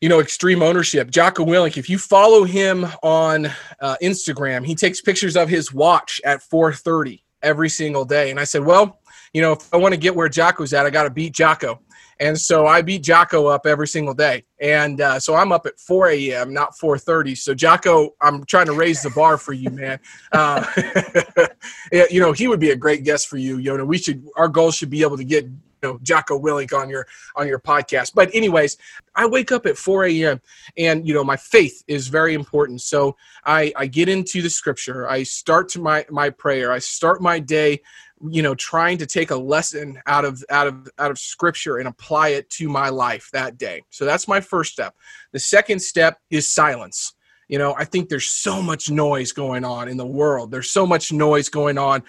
you 0.00 0.08
know, 0.08 0.18
extreme 0.18 0.60
ownership, 0.60 1.10
Jocko 1.10 1.44
Willink, 1.44 1.76
if 1.76 1.88
you 1.88 1.98
follow 1.98 2.42
him 2.42 2.84
on 3.04 3.46
uh, 3.80 3.96
Instagram, 4.02 4.66
he 4.66 4.74
takes 4.74 5.00
pictures 5.00 5.36
of 5.36 5.48
his 5.48 5.72
watch 5.72 6.20
at 6.24 6.40
4:30 6.42 7.22
every 7.42 7.68
single 7.68 8.04
day. 8.04 8.30
And 8.30 8.40
I 8.40 8.44
said, 8.44 8.64
well, 8.64 8.98
you 9.32 9.40
know, 9.40 9.52
if 9.52 9.72
I 9.72 9.76
want 9.76 9.94
to 9.94 10.00
get 10.00 10.16
where 10.16 10.28
Jocko's 10.28 10.72
at, 10.72 10.84
I 10.84 10.90
got 10.90 11.04
to 11.04 11.10
beat 11.10 11.32
Jocko. 11.32 11.80
And 12.22 12.38
so 12.38 12.68
I 12.68 12.82
beat 12.82 13.02
Jocko 13.02 13.46
up 13.46 13.66
every 13.66 13.88
single 13.88 14.14
day. 14.14 14.44
And 14.60 15.00
uh, 15.00 15.18
so 15.18 15.34
I'm 15.34 15.50
up 15.50 15.66
at 15.66 15.80
4 15.80 16.10
a.m., 16.10 16.54
not 16.54 16.78
4.30. 16.78 17.36
So 17.36 17.52
Jocko, 17.52 18.14
I'm 18.20 18.44
trying 18.44 18.66
to 18.66 18.74
raise 18.74 19.02
the 19.02 19.10
bar 19.10 19.36
for 19.36 19.52
you, 19.52 19.70
man. 19.70 19.98
Uh, 20.30 20.64
you 21.92 22.20
know, 22.20 22.30
he 22.30 22.46
would 22.46 22.60
be 22.60 22.70
a 22.70 22.76
great 22.76 23.02
guest 23.02 23.26
for 23.26 23.38
you. 23.38 23.60
Know, 23.60 23.84
we 23.84 23.98
should, 23.98 24.24
our 24.36 24.46
goal 24.46 24.70
should 24.70 24.88
be 24.88 25.02
able 25.02 25.16
to 25.16 25.24
get, 25.24 25.46
you 25.46 25.58
know, 25.82 25.98
Jocko 26.04 26.40
Willink 26.40 26.72
on 26.72 26.88
your, 26.88 27.08
on 27.34 27.48
your 27.48 27.58
podcast. 27.58 28.12
But 28.14 28.32
anyways, 28.32 28.76
I 29.16 29.26
wake 29.26 29.50
up 29.50 29.66
at 29.66 29.76
4 29.76 30.04
a.m. 30.04 30.40
and, 30.76 31.04
you 31.04 31.14
know, 31.14 31.24
my 31.24 31.36
faith 31.36 31.82
is 31.88 32.06
very 32.06 32.34
important. 32.34 32.82
So 32.82 33.16
I, 33.44 33.72
I 33.74 33.86
get 33.86 34.08
into 34.08 34.42
the 34.42 34.50
scripture. 34.50 35.10
I 35.10 35.24
start 35.24 35.68
to 35.70 35.80
my, 35.80 36.06
my 36.08 36.30
prayer. 36.30 36.70
I 36.70 36.78
start 36.78 37.20
my 37.20 37.40
day 37.40 37.80
you 38.30 38.42
know 38.42 38.54
trying 38.54 38.98
to 38.98 39.06
take 39.06 39.30
a 39.30 39.36
lesson 39.36 40.00
out 40.06 40.24
of 40.24 40.44
out 40.50 40.66
of 40.66 40.88
out 40.98 41.10
of 41.10 41.18
scripture 41.18 41.78
and 41.78 41.88
apply 41.88 42.28
it 42.28 42.48
to 42.50 42.68
my 42.68 42.88
life 42.88 43.28
that 43.32 43.58
day. 43.58 43.82
So 43.90 44.04
that's 44.04 44.28
my 44.28 44.40
first 44.40 44.72
step. 44.72 44.94
The 45.32 45.40
second 45.40 45.80
step 45.80 46.18
is 46.30 46.48
silence. 46.48 47.14
You 47.48 47.58
know 47.58 47.74
i 47.76 47.84
think 47.84 48.08
there's 48.08 48.26
so 48.26 48.62
much 48.62 48.90
noise 48.90 49.32
going 49.32 49.64
on 49.64 49.88
in 49.88 49.96
the 49.96 50.06
world. 50.06 50.50
There's 50.50 50.70
so 50.70 50.86
much 50.86 51.12
noise 51.12 51.48
going 51.48 51.78
on 51.78 52.02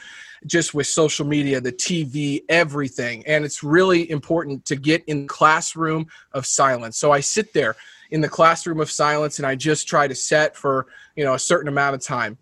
just 0.45 0.73
with 0.73 0.87
social 0.87 1.25
media 1.25 1.59
the 1.59 1.71
tv 1.71 2.43
everything. 2.49 3.25
And 3.25 3.43
it's 3.43 3.63
really 3.63 4.09
important 4.09 4.65
to 4.65 4.75
get 4.75 5.03
in 5.05 5.21
the 5.21 5.27
classroom 5.27 6.07
of 6.33 6.45
silence. 6.45 6.97
So 6.97 7.11
i 7.11 7.19
sit 7.19 7.53
there 7.53 7.75
in 8.11 8.21
the 8.21 8.29
classroom 8.29 8.79
of 8.79 8.91
silence 8.91 9.39
and 9.39 9.45
i 9.47 9.55
just 9.55 9.87
try 9.87 10.07
to 10.07 10.15
set 10.15 10.55
for 10.55 10.85
you 11.15 11.23
know 11.23 11.33
a 11.33 11.39
certain 11.39 11.67
amount 11.67 11.95
of 11.95 12.01
time 12.01 12.37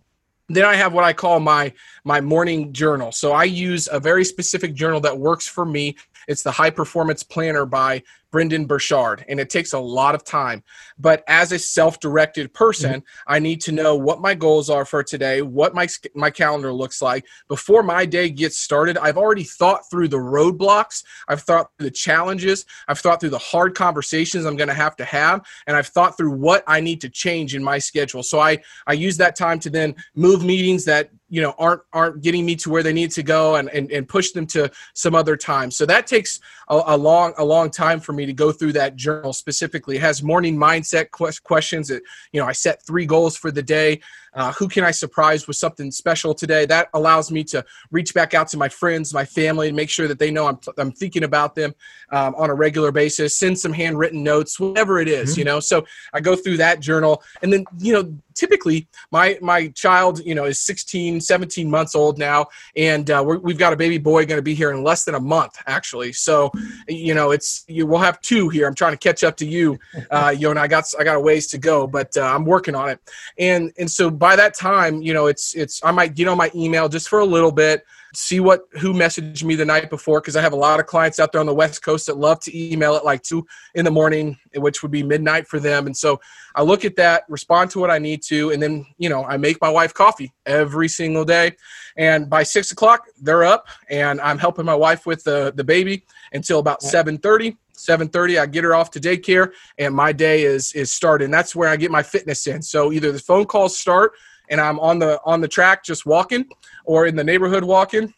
then 0.56 0.66
i 0.66 0.76
have 0.76 0.94
what 0.94 1.04
i 1.04 1.14
call 1.14 1.40
my 1.40 1.72
my 2.04 2.20
morning 2.22 2.74
journal. 2.74 3.12
So 3.12 3.34
i 3.34 3.44
use 3.44 3.88
a 3.92 4.00
very 4.00 4.26
specific 4.26 4.74
journal 4.74 5.00
that 5.02 5.18
works 5.18 5.48
for 5.48 5.66
me. 5.66 5.96
It's 6.28 6.44
the 6.44 6.52
high 6.52 6.70
performance 6.70 7.24
planner 7.24 7.66
by 7.66 8.04
Brendon 8.32 8.66
Burchard, 8.66 9.26
and 9.28 9.40
it 9.40 9.50
takes 9.50 9.74
a 9.74 9.80
lot 9.80 10.16
of 10.16 10.24
time. 10.24 10.64
But 10.98 11.24
as 11.28 11.52
a 11.52 11.60
self-directed 11.60 12.54
person, 12.54 13.02
mm-hmm. 13.02 13.34
I 13.34 13.40
need 13.40 13.62
to 13.62 13.72
know 13.72 13.96
what 13.96 14.22
my 14.22 14.34
goals 14.34 14.70
are 14.70 14.86
for 14.86 15.04
today, 15.04 15.42
what 15.42 15.76
my 15.76 15.88
my 16.16 16.30
calendar 16.30 16.72
looks 16.72 17.02
like 17.02 17.26
before 17.48 17.84
my 17.84 18.06
day 18.06 18.30
gets 18.30 18.58
started. 18.58 18.98
I've 18.98 19.18
already 19.18 19.44
thought 19.44 19.90
through 19.90 20.08
the 20.08 20.18
roadblocks, 20.18 21.04
I've 21.28 21.42
thought 21.42 21.70
through 21.78 21.90
the 21.90 21.92
challenges, 21.92 22.66
I've 22.88 23.00
thought 23.00 23.20
through 23.20 23.30
the 23.30 23.38
hard 23.38 23.76
conversations 23.76 24.46
I'm 24.46 24.56
going 24.56 24.68
to 24.70 24.74
have 24.74 24.96
to 24.98 25.06
have, 25.06 25.46
and 25.68 25.76
I've 25.76 25.88
thought 25.88 26.18
through 26.18 26.32
what 26.32 26.64
I 26.68 26.80
need 26.80 27.02
to 27.02 27.10
change 27.10 27.56
in 27.56 27.64
my 27.64 27.78
schedule. 27.78 28.24
So 28.24 28.40
I 28.40 28.60
I 28.88 28.94
use 28.94 29.18
that 29.18 29.36
time 29.36 29.60
to 29.60 29.70
then 29.70 29.96
move 30.16 30.44
meetings 30.44 30.86
that 30.86 31.10
you 31.32 31.42
know 31.42 31.56
aren't 31.58 31.82
aren't 31.94 32.22
getting 32.22 32.46
me 32.46 32.56
to 32.58 32.70
where 32.70 32.84
they 32.84 32.94
need 32.94 33.10
to 33.12 33.24
go 33.24 33.56
and 33.56 33.70
and, 33.70 33.90
and 33.92 34.08
push 34.08 34.32
them 34.32 34.46
to 34.48 34.70
some 34.94 35.16
other 35.16 35.36
time. 35.38 35.72
So 35.72 35.86
that 35.86 36.06
takes 36.06 36.40
a, 36.68 36.82
a 36.88 36.98
long 36.98 37.34
a 37.38 37.46
long 37.46 37.72
time 37.72 38.00
for 38.02 38.12
me 38.12 38.26
to 38.26 38.34
go 38.34 38.52
through 38.52 38.74
that 38.74 38.98
journal 38.98 39.32
specifically. 39.32 39.96
It 39.96 40.02
has 40.02 40.22
morning 40.22 40.58
mindset 40.58 41.10
questions. 41.10 41.88
That 41.88 42.04
you 42.34 42.42
know 42.42 42.48
i 42.48 42.52
set 42.52 42.84
three 42.86 43.06
goals 43.06 43.38
for 43.38 43.50
the 43.50 43.64
day 43.64 44.02
uh, 44.34 44.52
who 44.54 44.68
can 44.68 44.84
I 44.84 44.92
surprise 44.92 45.48
with 45.48 45.58
something 45.58 45.92
special 45.92 46.34
today? 46.34 46.66
That 46.66 46.90
allows 46.94 47.32
me 47.32 47.44
to 47.46 47.64
reach 47.92 48.14
back 48.14 48.34
out 48.34 48.48
to 48.50 48.58
my 48.58 48.70
friends, 48.70 49.14
my 49.14 49.26
family, 49.26 49.68
and 49.68 49.76
make 49.76 49.90
sure 49.90 50.08
that 50.08 50.20
they 50.20 50.32
know 50.32 50.48
I'm, 50.48 50.60
I'm 50.78 50.92
thinking 50.92 51.24
about 51.24 51.56
them 51.56 51.74
um, 52.12 52.36
on 52.36 52.50
a 52.50 52.54
regular 52.54 52.92
basis. 52.92 53.38
Send 53.38 53.60
some 53.60 53.74
handwritten 53.74 54.24
notes, 54.24 54.60
whatever 54.60 55.00
it 55.00 55.08
is, 55.08 55.32
mm-hmm. 55.32 55.40
you 55.40 55.46
know. 55.46 55.60
So 55.60 55.86
I 56.14 56.22
go 56.22 56.36
through 56.36 56.58
that 56.58 56.80
journal, 56.80 57.24
and 57.42 57.52
then 57.52 57.66
you 57.80 57.94
know, 57.94 58.14
typically 58.34 58.88
my 59.12 59.38
my 59.42 59.68
child, 59.70 60.20
you 60.26 60.36
know, 60.36 60.46
is 60.46 60.60
16, 60.60 61.22
17 61.22 61.70
months 61.70 61.96
old 61.96 62.18
now, 62.18 62.48
and 62.76 63.10
uh, 63.12 63.24
we 63.26 63.52
have 63.52 63.60
got 63.60 63.74
a 63.74 63.78
baby 63.78 63.98
boy 63.98 64.26
going 64.26 64.38
to 64.38 64.44
be 64.44 64.54
here 64.54 64.72
in 64.72 64.84
less 64.84 65.04
than 65.04 65.16
a 65.16 65.20
month, 65.20 65.58
actually. 65.68 66.14
So 66.14 66.52
you 66.88 67.14
know, 67.14 67.32
it's 67.32 67.66
you. 67.68 67.86
We'll 67.86 68.00
have 68.00 68.22
two 68.22 68.50
here. 68.50 68.68
I'm 68.68 68.76
trying 68.76 68.94
to 68.94 68.98
catch 68.98 69.24
up 69.24 69.36
to 69.38 69.46
you, 69.46 69.78
uh, 70.10 70.34
you 70.38 70.44
know, 70.44 70.52
and 70.52 70.60
I 70.60 70.68
got 70.68 70.86
I 71.00 71.04
got 71.04 71.16
a 71.16 71.20
ways 71.20 71.48
to 71.48 71.58
go, 71.58 71.88
but 71.88 72.16
uh, 72.16 72.22
I'm 72.22 72.46
working 72.46 72.76
on 72.76 72.90
it, 72.90 73.00
and 73.38 73.72
and 73.78 73.90
so 73.90 74.10
by 74.22 74.36
that 74.36 74.54
time, 74.54 75.02
you 75.02 75.16
know, 75.16 75.26
it's 75.26 75.56
it's 75.56 75.84
I 75.84 75.90
might 75.90 76.14
get 76.14 76.28
on 76.28 76.38
my 76.38 76.52
email 76.54 76.88
just 76.88 77.10
for 77.10 77.20
a 77.20 77.26
little 77.26 77.52
bit, 77.52 77.84
see 78.14 78.40
what 78.40 78.62
who 78.74 78.94
messaged 78.94 79.44
me 79.44 79.56
the 79.56 79.66
night 79.66 79.90
before 79.90 80.22
because 80.22 80.36
I 80.36 80.42
have 80.42 80.54
a 80.54 80.56
lot 80.56 80.80
of 80.80 80.86
clients 80.86 81.20
out 81.20 81.32
there 81.32 81.42
on 81.42 81.48
the 81.48 81.56
West 81.56 81.82
Coast 81.82 82.06
that 82.06 82.18
love 82.18 82.40
to 82.42 82.56
email 82.56 82.96
at 82.96 83.04
like 83.04 83.24
two 83.24 83.48
in 83.74 83.84
the 83.84 83.90
morning, 83.90 84.38
which 84.54 84.84
would 84.84 84.92
be 84.92 85.02
midnight 85.02 85.48
for 85.48 85.60
them. 85.60 85.88
And 85.88 85.98
so 85.98 86.22
I 86.54 86.62
look 86.62 86.86
at 86.86 86.96
that, 86.98 87.24
respond 87.30 87.72
to 87.72 87.80
what 87.80 87.90
I 87.90 87.98
need 87.98 88.22
to, 88.28 88.52
and 88.52 88.62
then 88.62 88.86
you 89.00 89.10
know 89.10 89.26
I 89.26 89.38
make 89.38 89.60
my 89.60 89.70
wife 89.70 89.92
coffee 89.92 90.32
every 90.46 90.88
single 90.88 91.26
day. 91.26 91.56
And 91.98 92.30
by 92.30 92.44
six 92.44 92.72
o'clock, 92.72 93.08
they're 93.20 93.44
up, 93.44 93.70
and 93.90 94.22
I'm 94.22 94.38
helping 94.38 94.66
my 94.66 94.76
wife 94.76 95.08
with 95.08 95.24
the 95.24 95.52
the 95.56 95.64
baby 95.64 96.06
until 96.32 96.60
about 96.60 96.84
seven 96.84 97.18
thirty. 97.18 97.58
7:30 97.86 98.40
I 98.40 98.46
get 98.46 98.64
her 98.64 98.76
off 98.76 98.92
to 98.92 99.00
daycare 99.00 99.52
and 99.78 99.94
my 99.94 100.12
day 100.12 100.44
is 100.44 100.74
is 100.74 100.92
starting. 100.92 101.32
That's 101.32 101.56
where 101.56 101.70
I 101.70 101.76
get 101.76 101.92
my 101.92 102.04
fitness 102.04 102.48
in. 102.48 102.62
So 102.62 102.92
either 102.92 103.12
the 103.12 103.20
phone 103.20 103.46
calls 103.46 103.78
start 103.78 104.14
and 104.50 104.60
I'm 104.60 104.80
on 104.80 105.00
the 105.00 105.20
on 105.26 105.42
the 105.42 105.48
track 105.48 105.84
just 105.84 106.06
walking 106.06 106.46
or 106.86 107.06
in 107.06 107.16
the 107.16 107.24
neighborhood 107.24 107.64
walking 107.64 108.14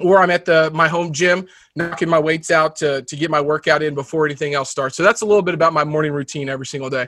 or 0.00 0.18
I'm 0.18 0.30
at 0.30 0.44
the 0.44 0.70
my 0.74 0.88
home 0.88 1.12
gym 1.12 1.46
knocking 1.74 2.08
my 2.08 2.18
weights 2.18 2.50
out 2.50 2.76
to 2.76 3.02
to 3.02 3.16
get 3.16 3.30
my 3.30 3.40
workout 3.40 3.82
in 3.82 3.94
before 3.94 4.26
anything 4.26 4.54
else 4.54 4.70
starts. 4.70 4.96
So 4.96 5.02
that's 5.02 5.22
a 5.22 5.26
little 5.26 5.42
bit 5.42 5.54
about 5.54 5.72
my 5.72 5.84
morning 5.84 6.12
routine 6.12 6.48
every 6.48 6.66
single 6.66 6.90
day. 6.90 7.06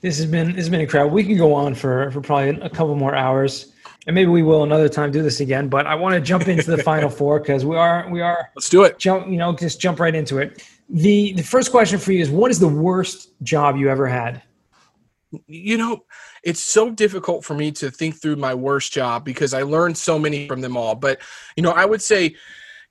This 0.00 0.18
has 0.18 0.26
been 0.26 0.48
this 0.48 0.56
has 0.56 0.68
been 0.68 0.80
incredible. 0.80 1.14
We 1.14 1.24
can 1.24 1.36
go 1.36 1.54
on 1.54 1.74
for 1.74 2.10
for 2.10 2.20
probably 2.20 2.60
a 2.60 2.70
couple 2.70 2.94
more 2.96 3.14
hours 3.14 3.72
and 4.06 4.14
maybe 4.14 4.30
we 4.30 4.42
will 4.42 4.64
another 4.64 4.88
time 4.88 5.12
do 5.12 5.22
this 5.22 5.40
again. 5.40 5.68
But 5.68 5.86
I 5.86 5.94
want 5.94 6.14
to 6.14 6.20
jump 6.20 6.48
into 6.48 6.70
the 6.70 6.82
final 6.82 7.08
four 7.18 7.38
because 7.38 7.64
we 7.64 7.76
are 7.76 8.08
we 8.10 8.20
are. 8.20 8.50
Let's 8.56 8.68
do 8.68 8.82
it. 8.84 8.98
Jump, 8.98 9.28
you 9.28 9.36
know, 9.36 9.54
just 9.54 9.80
jump 9.80 10.00
right 10.00 10.14
into 10.14 10.38
it. 10.38 10.64
The 10.88 11.32
The 11.32 11.42
first 11.42 11.70
question 11.70 11.98
for 11.98 12.12
you 12.12 12.20
is: 12.20 12.30
What 12.30 12.50
is 12.50 12.58
the 12.58 12.68
worst 12.68 13.30
job 13.42 13.76
you 13.76 13.88
ever 13.88 14.06
had? 14.06 14.42
You 15.46 15.78
know, 15.78 16.04
it's 16.44 16.60
so 16.60 16.90
difficult 16.90 17.44
for 17.44 17.54
me 17.54 17.72
to 17.72 17.90
think 17.90 18.20
through 18.20 18.36
my 18.36 18.52
worst 18.52 18.92
job 18.92 19.24
because 19.24 19.54
I 19.54 19.62
learned 19.62 19.96
so 19.96 20.18
many 20.18 20.46
from 20.46 20.60
them 20.60 20.76
all. 20.76 20.94
But 20.94 21.20
you 21.56 21.62
know, 21.62 21.70
I 21.70 21.86
would 21.86 22.02
say 22.02 22.36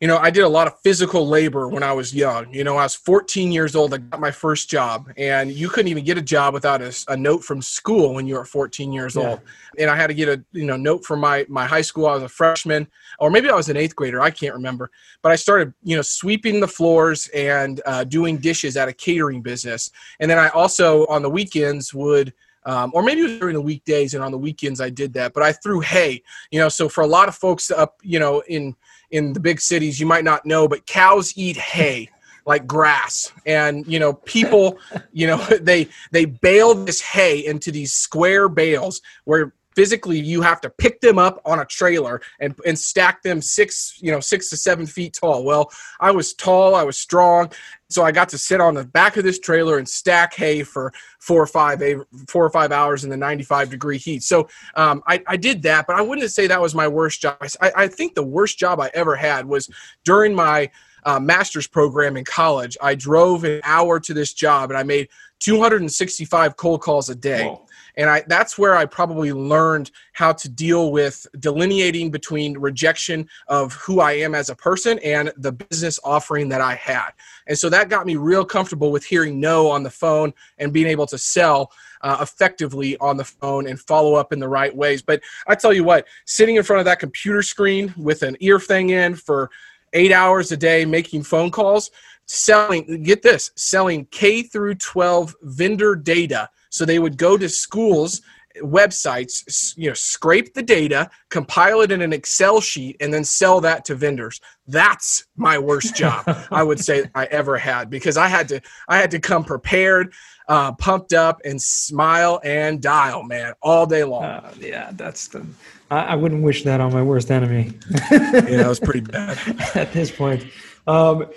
you 0.01 0.07
know, 0.07 0.17
I 0.17 0.31
did 0.31 0.41
a 0.41 0.49
lot 0.49 0.65
of 0.65 0.79
physical 0.79 1.27
labor 1.27 1.67
when 1.67 1.83
I 1.83 1.93
was 1.93 2.13
young. 2.13 2.51
You 2.51 2.63
know, 2.63 2.75
I 2.75 2.83
was 2.83 2.95
14 2.95 3.51
years 3.51 3.75
old. 3.75 3.93
I 3.93 3.97
got 3.97 4.19
my 4.19 4.31
first 4.31 4.67
job, 4.67 5.11
and 5.15 5.51
you 5.51 5.69
couldn't 5.69 5.89
even 5.89 6.03
get 6.03 6.17
a 6.17 6.23
job 6.23 6.55
without 6.55 6.81
a, 6.81 6.91
a 7.07 7.15
note 7.15 7.43
from 7.43 7.61
school 7.61 8.15
when 8.15 8.25
you 8.25 8.33
were 8.33 8.43
14 8.43 8.91
years 8.91 9.15
yeah. 9.15 9.29
old. 9.29 9.41
And 9.77 9.91
I 9.91 9.95
had 9.95 10.07
to 10.07 10.15
get 10.15 10.27
a 10.27 10.43
you 10.53 10.65
know 10.65 10.75
note 10.75 11.05
from 11.05 11.19
my 11.19 11.45
my 11.47 11.67
high 11.67 11.83
school. 11.83 12.07
I 12.07 12.15
was 12.15 12.23
a 12.23 12.29
freshman, 12.29 12.87
or 13.19 13.29
maybe 13.29 13.47
I 13.47 13.53
was 13.53 13.69
an 13.69 13.77
eighth 13.77 13.95
grader. 13.95 14.21
I 14.21 14.31
can't 14.31 14.55
remember. 14.55 14.89
But 15.21 15.33
I 15.33 15.35
started 15.35 15.71
you 15.83 15.95
know 15.95 16.01
sweeping 16.01 16.59
the 16.59 16.67
floors 16.67 17.27
and 17.27 17.79
uh, 17.85 18.03
doing 18.03 18.39
dishes 18.39 18.77
at 18.77 18.89
a 18.89 18.93
catering 18.93 19.43
business. 19.43 19.91
And 20.19 20.31
then 20.31 20.39
I 20.39 20.49
also 20.49 21.05
on 21.07 21.21
the 21.21 21.29
weekends 21.29 21.93
would. 21.93 22.33
Um, 22.63 22.91
or 22.93 23.01
maybe 23.01 23.21
it 23.21 23.23
was 23.23 23.39
during 23.39 23.55
the 23.55 23.61
weekdays 23.61 24.13
and 24.13 24.23
on 24.23 24.31
the 24.31 24.37
weekends 24.37 24.81
I 24.81 24.91
did 24.91 25.13
that. 25.13 25.33
But 25.33 25.41
I 25.41 25.51
threw 25.51 25.79
hay, 25.79 26.21
you 26.51 26.59
know. 26.59 26.69
So 26.69 26.87
for 26.89 27.01
a 27.01 27.07
lot 27.07 27.27
of 27.27 27.33
folks 27.33 27.71
up, 27.71 27.97
you 28.03 28.19
know, 28.19 28.43
in 28.47 28.75
in 29.11 29.33
the 29.33 29.39
big 29.39 29.59
cities 29.59 29.99
you 29.99 30.05
might 30.05 30.23
not 30.23 30.45
know, 30.45 30.67
but 30.67 30.85
cows 30.85 31.33
eat 31.35 31.57
hay. 31.57 32.09
like 32.47 32.65
grass 32.65 33.31
and 33.45 33.85
you 33.85 33.99
know 33.99 34.13
people 34.13 34.79
you 35.13 35.27
know 35.27 35.37
they 35.61 35.87
they 36.11 36.25
bale 36.25 36.73
this 36.73 36.99
hay 36.99 37.45
into 37.45 37.71
these 37.71 37.93
square 37.93 38.49
bales 38.49 38.99
where 39.25 39.53
physically 39.75 40.19
you 40.19 40.41
have 40.41 40.61
to 40.61 40.69
pick 40.69 40.99
them 41.01 41.17
up 41.17 41.41
on 41.45 41.59
a 41.59 41.65
trailer 41.65 42.21
and, 42.39 42.55
and 42.65 42.77
stack 42.77 43.21
them 43.23 43.41
six 43.41 43.97
you 44.01 44.11
know 44.11 44.19
six 44.19 44.49
to 44.49 44.57
seven 44.57 44.85
feet 44.85 45.13
tall. 45.13 45.43
Well 45.43 45.71
i 45.99 46.11
was 46.11 46.33
tall 46.33 46.75
i 46.75 46.83
was 46.83 46.97
strong 46.97 47.51
so 47.89 48.03
i 48.03 48.11
got 48.11 48.29
to 48.29 48.37
sit 48.37 48.61
on 48.61 48.73
the 48.73 48.83
back 48.83 49.17
of 49.17 49.23
this 49.23 49.39
trailer 49.39 49.77
and 49.77 49.87
stack 49.87 50.33
hay 50.33 50.63
for 50.63 50.93
four 51.19 51.41
or 51.41 51.47
five 51.47 51.81
four 52.27 52.45
or 52.45 52.49
five 52.49 52.71
hours 52.71 53.03
in 53.03 53.09
the 53.09 53.17
95 53.17 53.69
degree 53.69 53.97
heat. 53.97 54.23
So 54.23 54.47
um, 54.75 55.03
I, 55.07 55.21
I, 55.27 55.37
did 55.37 55.61
that 55.63 55.87
but 55.87 55.95
i 55.95 56.01
wouldn't 56.01 56.29
say 56.31 56.47
that 56.47 56.61
was 56.61 56.75
my 56.75 56.87
worst 56.87 57.21
job. 57.21 57.37
I, 57.61 57.71
I 57.75 57.87
think 57.87 58.15
the 58.15 58.23
worst 58.23 58.59
job 58.59 58.79
i 58.79 58.91
ever 58.93 59.15
had 59.15 59.45
was 59.45 59.69
during 60.03 60.35
my 60.35 60.69
uh, 61.03 61.19
master's 61.19 61.67
program 61.67 62.15
in 62.15 62.23
college 62.23 62.77
i 62.81 62.93
drove 62.93 63.43
an 63.43 63.61
hour 63.63 63.99
to 63.99 64.13
this 64.13 64.33
job 64.33 64.69
and 64.69 64.77
i 64.77 64.83
made 64.83 65.09
265 65.39 66.55
cold 66.55 66.81
calls 66.81 67.09
a 67.09 67.15
day. 67.15 67.45
Whoa 67.45 67.65
and 67.97 68.09
I 68.09 68.23
that's 68.27 68.57
where 68.57 68.75
I 68.75 68.85
probably 68.85 69.31
learned 69.31 69.91
how 70.13 70.33
to 70.33 70.49
deal 70.49 70.91
with 70.91 71.25
delineating 71.39 72.11
between 72.11 72.57
rejection 72.57 73.27
of 73.47 73.73
who 73.73 73.99
I 73.99 74.13
am 74.13 74.35
as 74.35 74.49
a 74.49 74.55
person 74.55 74.99
and 74.99 75.31
the 75.37 75.51
business 75.51 75.99
offering 76.03 76.49
that 76.49 76.61
I 76.61 76.75
had. 76.75 77.11
And 77.47 77.57
so 77.57 77.69
that 77.69 77.89
got 77.89 78.05
me 78.05 78.15
real 78.15 78.45
comfortable 78.45 78.91
with 78.91 79.05
hearing 79.05 79.39
no 79.39 79.69
on 79.69 79.83
the 79.83 79.89
phone 79.89 80.33
and 80.57 80.73
being 80.73 80.87
able 80.87 81.07
to 81.07 81.17
sell 81.17 81.71
uh, 82.01 82.17
effectively 82.21 82.97
on 82.97 83.17
the 83.17 83.25
phone 83.25 83.67
and 83.67 83.79
follow 83.79 84.15
up 84.15 84.33
in 84.33 84.39
the 84.39 84.47
right 84.47 84.75
ways. 84.75 85.01
But 85.01 85.21
I 85.47 85.55
tell 85.55 85.73
you 85.73 85.83
what, 85.83 86.07
sitting 86.25 86.55
in 86.55 86.63
front 86.63 86.79
of 86.79 86.85
that 86.85 86.99
computer 86.99 87.41
screen 87.41 87.93
with 87.97 88.23
an 88.23 88.37
ear 88.39 88.59
thing 88.59 88.89
in 88.89 89.15
for 89.15 89.49
eight 89.93 90.11
hours 90.11 90.51
a 90.51 90.57
day 90.57 90.85
making 90.85 91.23
phone 91.23 91.51
calls 91.51 91.91
selling 92.25 93.03
get 93.03 93.21
this 93.21 93.51
selling 93.55 94.05
k 94.05 94.41
through 94.41 94.75
12 94.75 95.35
vendor 95.41 95.95
data 95.95 96.49
so 96.71 96.83
they 96.83 96.97
would 96.97 97.17
go 97.17 97.37
to 97.37 97.47
schools 97.47 98.21
websites 98.57 99.73
you 99.77 99.87
know 99.87 99.93
scrape 99.93 100.53
the 100.53 100.63
data 100.63 101.09
compile 101.29 101.81
it 101.81 101.91
in 101.91 102.01
an 102.01 102.13
excel 102.13 102.59
sheet 102.59 102.97
and 102.99 103.13
then 103.13 103.23
sell 103.23 103.61
that 103.61 103.85
to 103.85 103.95
vendors. 103.95 104.41
That's 104.67 105.25
my 105.35 105.57
worst 105.57 105.95
job 105.95 106.23
i 106.51 106.63
would 106.63 106.79
say 106.79 107.09
i 107.15 107.25
ever 107.25 107.57
had 107.57 107.89
because 107.89 108.17
i 108.17 108.27
had 108.27 108.47
to 108.49 108.61
i 108.87 108.97
had 108.97 109.11
to 109.11 109.19
come 109.19 109.43
prepared 109.43 110.13
uh, 110.47 110.73
pumped 110.73 111.13
up 111.13 111.39
and 111.45 111.61
smile 111.61 112.41
and 112.43 112.81
dial 112.81 113.23
man 113.23 113.53
all 113.61 113.85
day 113.85 114.03
long. 114.03 114.23
Uh, 114.23 114.53
yeah 114.59 114.91
that's 114.93 115.27
the 115.29 115.45
I, 115.89 115.99
I, 115.99 116.15
wouldn't 116.15 116.43
wish 116.43 116.63
that 116.63 116.81
on 116.81 116.91
my 116.91 117.01
worst 117.01 117.31
enemy. 117.31 117.73
Yeah 118.11 118.41
that 118.41 118.67
was 118.67 118.79
pretty 118.79 118.99
bad. 119.11 119.37
At 119.75 119.93
this 119.93 120.11
point. 120.11 120.45
Um, 120.87 121.27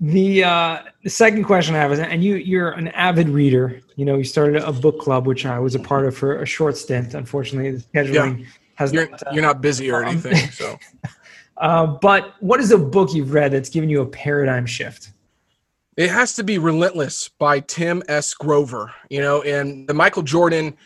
the 0.00 0.44
uh, 0.44 0.82
the 1.02 1.10
second 1.10 1.44
question 1.44 1.74
I 1.74 1.78
have 1.78 1.92
is, 1.92 1.98
and 1.98 2.22
you 2.22 2.36
you're 2.36 2.70
an 2.70 2.88
avid 2.88 3.28
reader. 3.28 3.80
You 3.96 4.04
know, 4.04 4.16
you 4.16 4.24
started 4.24 4.62
a 4.62 4.72
book 4.72 5.00
club, 5.00 5.26
which 5.26 5.46
I 5.46 5.58
was 5.58 5.74
a 5.74 5.78
part 5.78 6.06
of 6.06 6.16
for 6.16 6.42
a 6.42 6.46
short 6.46 6.76
stint. 6.76 7.14
Unfortunately, 7.14 7.70
the 7.72 7.78
scheduling 7.78 8.40
yeah. 8.40 8.46
has 8.74 8.92
you're, 8.92 9.08
not, 9.08 9.26
uh, 9.26 9.30
you're 9.32 9.42
not 9.42 9.62
busy 9.62 9.90
or 9.90 10.04
anything. 10.04 10.36
So, 10.50 10.78
uh, 11.56 11.86
but 11.86 12.34
what 12.40 12.60
is 12.60 12.72
a 12.72 12.78
book 12.78 13.14
you've 13.14 13.32
read 13.32 13.52
that's 13.52 13.70
given 13.70 13.88
you 13.88 14.02
a 14.02 14.06
paradigm 14.06 14.66
shift? 14.66 15.12
It 15.96 16.10
has 16.10 16.34
to 16.34 16.44
be 16.44 16.58
Relentless 16.58 17.30
by 17.30 17.60
Tim 17.60 18.02
S. 18.06 18.34
Grover. 18.34 18.92
You 19.08 19.22
know, 19.22 19.40
and 19.42 19.88
the 19.88 19.94
Michael 19.94 20.22
Jordan 20.22 20.76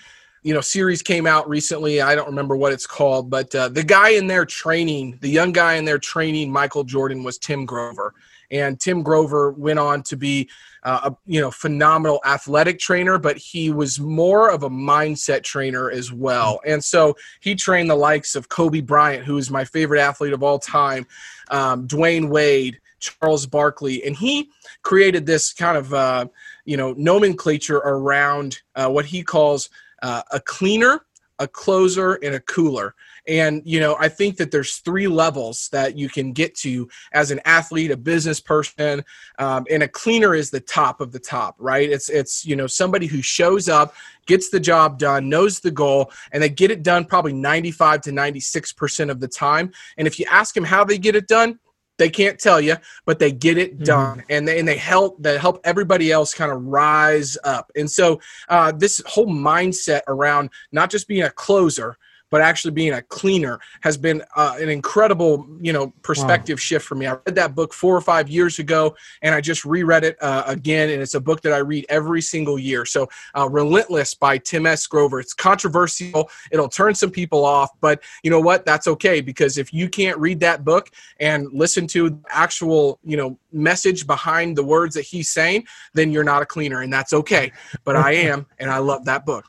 you 0.42 0.54
know 0.54 0.60
series 0.60 1.02
came 1.02 1.26
out 1.26 1.46
recently 1.50 2.00
i 2.00 2.14
don't 2.14 2.26
remember 2.26 2.56
what 2.56 2.72
it's 2.72 2.86
called 2.86 3.28
but 3.28 3.54
uh, 3.54 3.68
the 3.68 3.82
guy 3.82 4.10
in 4.10 4.26
there 4.26 4.46
training 4.46 5.18
the 5.20 5.28
young 5.28 5.52
guy 5.52 5.74
in 5.74 5.84
there 5.84 5.98
training 5.98 6.50
michael 6.50 6.82
jordan 6.82 7.22
was 7.22 7.36
tim 7.36 7.66
grover 7.66 8.14
and 8.50 8.78
Tim 8.78 9.02
Grover 9.02 9.52
went 9.52 9.78
on 9.78 10.02
to 10.04 10.16
be 10.16 10.48
uh, 10.82 11.10
a 11.10 11.16
you 11.26 11.40
know 11.40 11.50
phenomenal 11.50 12.20
athletic 12.24 12.78
trainer, 12.78 13.18
but 13.18 13.36
he 13.36 13.70
was 13.70 14.00
more 14.00 14.50
of 14.50 14.62
a 14.62 14.70
mindset 14.70 15.42
trainer 15.42 15.90
as 15.90 16.12
well. 16.12 16.60
And 16.66 16.82
so 16.82 17.16
he 17.40 17.54
trained 17.54 17.90
the 17.90 17.96
likes 17.96 18.34
of 18.34 18.48
Kobe 18.48 18.80
Bryant, 18.80 19.24
who 19.24 19.38
is 19.38 19.50
my 19.50 19.64
favorite 19.64 20.00
athlete 20.00 20.32
of 20.32 20.42
all 20.42 20.58
time, 20.58 21.06
um, 21.50 21.86
Dwyane 21.86 22.28
Wade, 22.28 22.80
Charles 22.98 23.46
Barkley, 23.46 24.04
and 24.04 24.16
he 24.16 24.50
created 24.82 25.26
this 25.26 25.52
kind 25.52 25.76
of 25.76 25.92
uh, 25.92 26.26
you 26.64 26.76
know 26.76 26.94
nomenclature 26.96 27.78
around 27.78 28.60
uh, 28.74 28.88
what 28.88 29.04
he 29.04 29.22
calls 29.22 29.68
uh, 30.02 30.22
a 30.30 30.40
cleaner, 30.40 31.04
a 31.38 31.46
closer, 31.46 32.14
and 32.14 32.34
a 32.34 32.40
cooler. 32.40 32.94
And, 33.26 33.62
you 33.64 33.80
know, 33.80 33.96
I 33.98 34.08
think 34.08 34.36
that 34.36 34.50
there's 34.50 34.76
three 34.76 35.08
levels 35.08 35.68
that 35.72 35.96
you 35.96 36.08
can 36.08 36.32
get 36.32 36.54
to 36.56 36.88
as 37.12 37.30
an 37.30 37.40
athlete, 37.44 37.90
a 37.90 37.96
business 37.96 38.40
person, 38.40 39.04
um, 39.38 39.66
and 39.70 39.82
a 39.82 39.88
cleaner 39.88 40.34
is 40.34 40.50
the 40.50 40.60
top 40.60 41.00
of 41.00 41.12
the 41.12 41.18
top, 41.18 41.56
right? 41.58 41.88
It's, 41.90 42.08
it's, 42.08 42.44
you 42.44 42.56
know, 42.56 42.66
somebody 42.66 43.06
who 43.06 43.22
shows 43.22 43.68
up, 43.68 43.94
gets 44.26 44.50
the 44.50 44.60
job 44.60 44.98
done, 44.98 45.28
knows 45.28 45.60
the 45.60 45.70
goal, 45.70 46.10
and 46.32 46.42
they 46.42 46.48
get 46.48 46.70
it 46.70 46.82
done 46.82 47.04
probably 47.04 47.32
95 47.32 48.02
to 48.02 48.10
96% 48.10 49.10
of 49.10 49.20
the 49.20 49.28
time. 49.28 49.72
And 49.96 50.06
if 50.06 50.18
you 50.18 50.26
ask 50.30 50.54
them 50.54 50.64
how 50.64 50.84
they 50.84 50.98
get 50.98 51.16
it 51.16 51.26
done, 51.26 51.58
they 52.00 52.08
can't 52.08 52.38
tell 52.38 52.60
you, 52.60 52.76
but 53.04 53.18
they 53.18 53.30
get 53.30 53.58
it 53.58 53.74
mm-hmm. 53.74 53.84
done, 53.84 54.18
mm-hmm. 54.18 54.26
and 54.32 54.48
they 54.48 54.58
and 54.58 54.66
they 54.66 54.78
help 54.78 55.22
they 55.22 55.38
help 55.38 55.60
everybody 55.64 56.10
else 56.10 56.32
kind 56.32 56.50
of 56.50 56.64
rise 56.64 57.36
up. 57.44 57.70
And 57.76 57.88
so 57.88 58.20
uh, 58.48 58.72
this 58.72 59.02
whole 59.06 59.26
mindset 59.26 60.00
around 60.08 60.48
not 60.72 60.90
just 60.90 61.06
being 61.06 61.24
a 61.24 61.30
closer, 61.30 61.98
but 62.30 62.40
actually 62.40 62.70
being 62.70 62.94
a 62.94 63.02
cleaner 63.02 63.60
has 63.82 63.96
been 63.96 64.22
uh, 64.36 64.56
an 64.58 64.68
incredible, 64.68 65.46
you 65.60 65.72
know, 65.72 65.92
perspective 66.02 66.56
wow. 66.56 66.60
shift 66.60 66.86
for 66.86 66.94
me. 66.94 67.06
I 67.06 67.12
read 67.12 67.34
that 67.34 67.54
book 67.54 67.74
four 67.74 67.96
or 67.96 68.00
five 68.00 68.28
years 68.28 68.58
ago, 68.58 68.96
and 69.22 69.34
I 69.34 69.40
just 69.40 69.64
reread 69.64 70.04
it 70.04 70.16
uh, 70.22 70.44
again, 70.46 70.90
and 70.90 71.02
it's 71.02 71.14
a 71.14 71.20
book 71.20 71.42
that 71.42 71.52
I 71.52 71.58
read 71.58 71.86
every 71.88 72.22
single 72.22 72.58
year. 72.58 72.84
So, 72.84 73.08
uh, 73.36 73.48
"Relentless" 73.48 74.14
by 74.14 74.38
Tim 74.38 74.66
S. 74.66 74.86
Grover. 74.86 75.20
It's 75.20 75.34
controversial. 75.34 76.30
It'll 76.50 76.68
turn 76.68 76.94
some 76.94 77.10
people 77.10 77.44
off, 77.44 77.70
but 77.80 78.02
you 78.22 78.30
know 78.30 78.40
what? 78.40 78.64
That's 78.64 78.86
okay 78.86 79.20
because 79.20 79.58
if 79.58 79.72
you 79.72 79.88
can't 79.88 80.18
read 80.18 80.40
that 80.40 80.64
book 80.64 80.90
and 81.18 81.48
listen 81.52 81.86
to 81.88 82.10
the 82.10 82.20
actual, 82.28 82.98
you 83.04 83.16
know, 83.16 83.38
message 83.52 84.06
behind 84.06 84.56
the 84.56 84.64
words 84.64 84.94
that 84.94 85.02
he's 85.02 85.30
saying, 85.30 85.66
then 85.94 86.12
you're 86.12 86.24
not 86.24 86.42
a 86.42 86.46
cleaner, 86.46 86.82
and 86.82 86.92
that's 86.92 87.12
okay. 87.12 87.52
But 87.84 87.96
I 87.96 88.12
am, 88.12 88.46
and 88.58 88.70
I 88.70 88.78
love 88.78 89.04
that 89.06 89.26
book. 89.26 89.44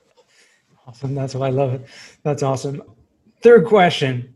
Awesome. 0.92 1.16
That's 1.16 1.36
why 1.36 1.48
I 1.48 1.52
love 1.52 1.74
it. 1.74 1.88
That's 2.24 2.44
awesome. 2.44 2.84
Third 3.42 3.66
question 3.66 4.36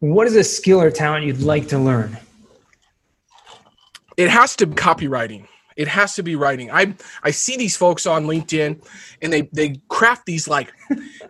What 0.00 0.26
is 0.26 0.36
a 0.36 0.44
skill 0.44 0.80
or 0.80 0.90
talent 0.90 1.24
you'd 1.24 1.40
like 1.40 1.68
to 1.68 1.78
learn? 1.78 2.18
It 4.18 4.28
has 4.28 4.54
to 4.56 4.66
be 4.66 4.74
copywriting. 4.74 5.46
It 5.76 5.88
has 5.88 6.14
to 6.16 6.22
be 6.22 6.36
writing. 6.36 6.70
I 6.70 6.94
I 7.22 7.30
see 7.30 7.56
these 7.56 7.74
folks 7.74 8.04
on 8.04 8.26
LinkedIn 8.26 8.86
and 9.22 9.32
they 9.32 9.48
they 9.52 9.80
craft 9.88 10.26
these 10.26 10.46
like, 10.46 10.74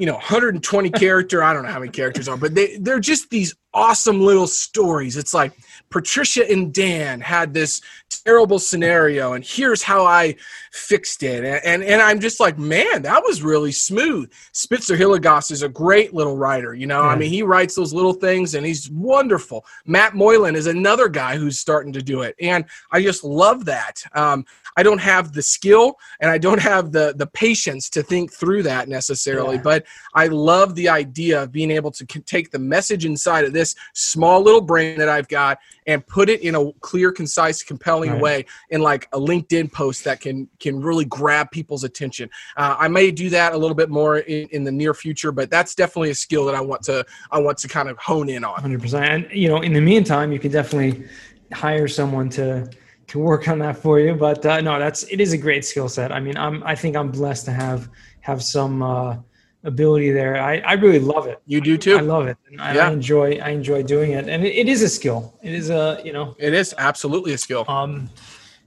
you 0.00 0.06
know, 0.06 0.14
120 0.14 0.90
character, 0.90 1.42
I 1.42 1.52
don't 1.52 1.62
know 1.62 1.70
how 1.70 1.78
many 1.78 1.92
characters 1.92 2.26
are, 2.26 2.36
but 2.36 2.56
they 2.56 2.76
they're 2.78 2.98
just 2.98 3.30
these 3.30 3.54
awesome 3.72 4.20
little 4.22 4.48
stories. 4.48 5.16
It's 5.16 5.32
like 5.34 5.52
Patricia 5.90 6.50
and 6.50 6.72
Dan 6.72 7.20
had 7.20 7.54
this 7.54 7.80
terrible 8.08 8.58
scenario, 8.58 9.34
and 9.34 9.44
here's 9.44 9.82
how 9.82 10.04
I 10.04 10.36
fixed 10.72 11.22
it. 11.22 11.44
And, 11.44 11.64
and, 11.64 11.82
and 11.84 12.02
I'm 12.02 12.20
just 12.20 12.40
like, 12.40 12.58
man, 12.58 13.02
that 13.02 13.22
was 13.24 13.42
really 13.42 13.72
smooth. 13.72 14.32
Spitzer 14.52 14.96
Hilligoss 14.96 15.50
is 15.50 15.62
a 15.62 15.68
great 15.68 16.14
little 16.14 16.36
writer. 16.36 16.74
You 16.74 16.86
know, 16.86 17.02
I 17.02 17.16
mean, 17.16 17.30
he 17.30 17.42
writes 17.42 17.74
those 17.74 17.92
little 17.92 18.12
things, 18.12 18.54
and 18.54 18.66
he's 18.66 18.90
wonderful. 18.90 19.64
Matt 19.86 20.14
Moylan 20.14 20.56
is 20.56 20.66
another 20.66 21.08
guy 21.08 21.36
who's 21.36 21.60
starting 21.60 21.92
to 21.92 22.02
do 22.02 22.22
it, 22.22 22.34
and 22.40 22.64
I 22.90 23.02
just 23.02 23.24
love 23.24 23.64
that. 23.66 24.02
Um, 24.14 24.44
I 24.76 24.82
don't 24.82 25.00
have 25.00 25.32
the 25.32 25.42
skill 25.42 25.98
and 26.20 26.30
I 26.30 26.38
don't 26.38 26.60
have 26.60 26.90
the 26.90 27.14
the 27.16 27.26
patience 27.26 27.88
to 27.90 28.02
think 28.02 28.32
through 28.32 28.64
that 28.64 28.88
necessarily, 28.88 29.56
yeah. 29.56 29.62
but 29.62 29.86
I 30.14 30.26
love 30.26 30.74
the 30.74 30.88
idea 30.88 31.42
of 31.42 31.52
being 31.52 31.70
able 31.70 31.90
to 31.92 32.04
take 32.04 32.50
the 32.50 32.58
message 32.58 33.04
inside 33.04 33.44
of 33.44 33.52
this 33.52 33.74
small 33.92 34.40
little 34.40 34.60
brain 34.60 34.98
that 34.98 35.08
I've 35.08 35.28
got 35.28 35.58
and 35.86 36.06
put 36.06 36.28
it 36.28 36.40
in 36.40 36.54
a 36.54 36.72
clear, 36.80 37.12
concise, 37.12 37.62
compelling 37.62 38.12
right. 38.12 38.20
way 38.20 38.46
in 38.70 38.80
like 38.80 39.08
a 39.12 39.18
LinkedIn 39.18 39.72
post 39.72 40.04
that 40.04 40.20
can 40.20 40.48
can 40.58 40.80
really 40.80 41.04
grab 41.04 41.50
people's 41.50 41.84
attention. 41.84 42.30
Uh, 42.56 42.76
I 42.78 42.88
may 42.88 43.10
do 43.10 43.30
that 43.30 43.52
a 43.52 43.58
little 43.58 43.74
bit 43.74 43.90
more 43.90 44.18
in, 44.18 44.48
in, 44.48 44.64
the 44.64 44.72
near 44.72 44.94
future, 44.94 45.32
but 45.32 45.50
that's 45.50 45.74
definitely 45.74 46.10
a 46.10 46.14
skill 46.14 46.44
that 46.46 46.54
I 46.54 46.60
want 46.60 46.82
to 46.84 47.04
I 47.30 47.40
want 47.40 47.58
to 47.58 47.68
kind 47.68 47.88
of 47.88 47.98
hone 47.98 48.28
in 48.28 48.44
on. 48.44 48.60
Hundred 48.60 48.80
percent. 48.82 49.04
And 49.04 49.32
you 49.32 49.48
know, 49.48 49.60
in 49.60 49.72
the 49.72 49.80
meantime, 49.80 50.32
you 50.32 50.38
can 50.38 50.50
definitely 50.50 51.06
hire 51.52 51.88
someone 51.88 52.28
to 52.30 52.70
to 53.08 53.18
work 53.18 53.48
on 53.48 53.58
that 53.60 53.76
for 53.76 54.00
you. 54.00 54.14
But 54.14 54.44
uh, 54.46 54.60
no, 54.60 54.78
that's 54.78 55.04
it 55.04 55.20
is 55.20 55.32
a 55.32 55.38
great 55.38 55.64
skill 55.64 55.88
set. 55.88 56.12
I 56.12 56.20
mean, 56.20 56.36
I'm 56.36 56.62
I 56.64 56.74
think 56.74 56.96
I'm 56.96 57.10
blessed 57.10 57.44
to 57.46 57.52
have 57.52 57.88
have 58.20 58.42
some. 58.42 58.82
Uh, 58.82 59.16
ability 59.64 60.10
there. 60.12 60.36
I, 60.36 60.58
I 60.58 60.74
really 60.74 60.98
love 60.98 61.26
it. 61.26 61.40
You 61.46 61.60
do 61.60 61.76
too. 61.76 61.96
I 61.96 62.00
love 62.00 62.26
it. 62.26 62.36
And 62.46 62.76
yeah. 62.76 62.88
I 62.88 62.92
enjoy 62.92 63.38
I 63.38 63.48
enjoy 63.50 63.82
doing 63.82 64.12
it. 64.12 64.28
And 64.28 64.44
it, 64.44 64.54
it 64.54 64.68
is 64.68 64.82
a 64.82 64.88
skill. 64.88 65.38
It 65.42 65.52
is 65.52 65.70
a 65.70 66.00
you 66.04 66.12
know 66.12 66.36
it 66.38 66.54
is 66.54 66.74
absolutely 66.78 67.32
a 67.32 67.38
skill. 67.38 67.64
Um 67.68 68.08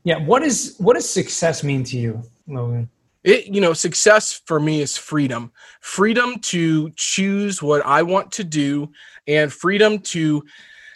yeah, 0.04 0.18
what 0.18 0.44
is 0.44 0.76
what 0.78 0.96
does 0.96 1.10
success 1.10 1.64
mean 1.64 1.84
to 1.86 1.98
you, 1.98 2.22
Logan? 2.48 2.90
It 3.24 3.48
you 3.48 3.62
know, 3.62 3.74
success 3.74 4.42
for 4.46 4.60
me 4.60 4.82
is 4.82 4.98
freedom. 4.98 5.52
Freedom 5.82 6.40
to 6.40 6.90
choose 6.92 7.62
what 7.62 7.86
I 7.86 8.04
want 8.04 8.32
to 8.34 8.44
do 8.44 8.92
and 9.28 9.52
freedom 9.52 10.00
to 10.00 10.44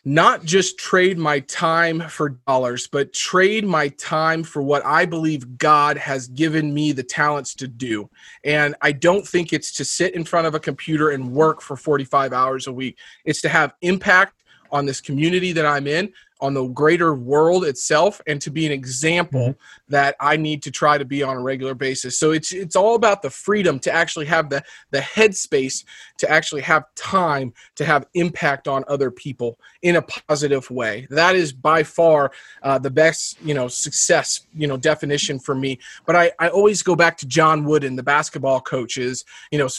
not 0.04 0.44
just 0.44 0.80
trade 0.80 1.18
my 1.18 1.40
time 1.42 2.02
for 2.02 2.30
dollars, 2.48 2.88
but 2.88 3.14
trade 3.14 3.66
my 3.66 3.88
time 3.90 4.44
for 4.44 4.62
what 4.62 4.84
I 4.86 5.06
believe 5.06 5.58
God 5.58 5.98
has 5.98 6.28
given 6.28 6.74
me 6.74 6.92
the 6.92 7.04
talents 7.04 7.54
to 7.56 7.68
do. 7.68 8.10
And 8.44 8.76
I 8.82 8.94
don't 8.94 9.28
think 9.28 9.54
it's 9.54 9.72
to 9.74 9.86
sit 9.86 10.16
in 10.16 10.24
front 10.24 10.48
of 10.48 10.56
a 10.56 10.60
computer 10.60 11.12
and 11.12 11.32
work 11.32 11.62
for 11.62 11.76
45 11.76 12.34
hours 12.34 12.68
a 12.68 12.74
week. 12.74 12.98
It's 13.26 13.42
to 13.42 13.50
have 13.50 13.76
impact 13.82 14.42
on 14.72 14.86
this 14.86 15.02
community 15.02 15.52
that 15.52 15.66
I'm 15.66 15.86
in, 15.86 16.12
on 16.42 16.54
the 16.54 16.68
greater 16.68 17.14
world 17.14 17.64
itself 17.64 18.20
and 18.28 18.42
to 18.42 18.50
be 18.50 18.66
an 18.66 18.72
example 18.72 19.40
mm-hmm. 19.50 19.92
that 19.92 20.16
I 20.20 20.38
need 20.38 20.64
to 20.64 20.72
try 20.72 20.98
to 20.98 21.06
be 21.06 21.22
on 21.22 21.38
a 21.38 21.42
regular 21.42 21.76
basis. 21.76 22.18
So 22.20 22.32
it's 22.32 22.52
it's 22.52 22.76
all 22.76 22.96
about 22.96 23.22
the 23.22 23.30
freedom 23.30 23.80
to 23.80 23.92
actually 23.92 24.26
have 24.26 24.50
the 24.50 24.64
the 24.90 25.00
headspace 25.00 25.86
to 26.18 26.30
actually 26.30 26.62
have 26.62 26.84
time 26.96 27.54
to 27.76 27.86
have 27.86 28.08
impact 28.16 28.68
on 28.68 28.84
other 28.88 29.12
people 29.12 29.60
in 29.84 29.96
a 29.96 30.02
positive 30.02 30.70
way. 30.72 31.08
That 31.10 31.36
is 31.36 31.54
by 31.54 31.84
far 31.84 32.32
uh, 32.64 32.80
the 32.80 32.92
best 32.92 33.40
you 33.42 33.54
know 33.54 33.68
success 33.68 34.42
you 34.54 34.68
know 34.68 34.78
definition 34.78 35.40
for 35.40 35.56
me. 35.56 35.80
But 36.06 36.16
I 36.16 36.32
I 36.40 36.50
always 36.50 36.82
go 36.82 36.96
back 36.96 37.18
to 37.20 37.28
John 37.28 37.64
Wooden, 37.64 37.96
the 37.96 38.04
basketball 38.04 38.62
coaches. 38.62 39.26
You 39.52 39.60
know 39.60 39.70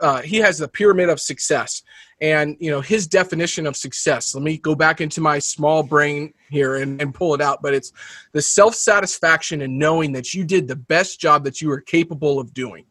uh, 0.00 0.20
he 0.20 0.36
has 0.38 0.58
the 0.58 0.68
pyramid 0.68 1.08
of 1.08 1.18
success 1.18 1.82
and 2.20 2.56
you 2.60 2.70
know 2.70 2.80
his 2.80 3.06
definition 3.06 3.66
of 3.66 3.76
success 3.76 4.34
let 4.34 4.44
me 4.44 4.58
go 4.58 4.74
back 4.74 5.00
into 5.00 5.20
my 5.20 5.38
small 5.38 5.82
brain 5.82 6.32
here 6.50 6.76
and, 6.76 7.00
and 7.00 7.14
pull 7.14 7.34
it 7.34 7.40
out 7.40 7.60
but 7.62 7.74
it's 7.74 7.92
the 8.32 8.42
self-satisfaction 8.42 9.62
and 9.62 9.78
knowing 9.78 10.12
that 10.12 10.34
you 10.34 10.44
did 10.44 10.68
the 10.68 10.76
best 10.76 11.20
job 11.20 11.44
that 11.44 11.60
you 11.60 11.68
were 11.68 11.80
capable 11.80 12.38
of 12.38 12.52
doing. 12.52 12.84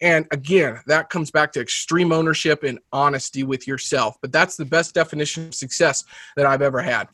And 0.00 0.26
again 0.30 0.80
that 0.86 1.08
comes 1.08 1.30
back 1.30 1.52
to 1.52 1.60
extreme 1.60 2.12
ownership 2.12 2.64
and 2.64 2.78
honesty 2.92 3.44
with 3.44 3.66
yourself 3.66 4.16
but 4.20 4.32
that's 4.32 4.56
the 4.56 4.64
best 4.64 4.94
definition 4.94 5.48
of 5.48 5.54
success 5.54 6.04
that 6.36 6.46
i've 6.46 6.62
ever 6.62 6.82
had. 6.82 7.08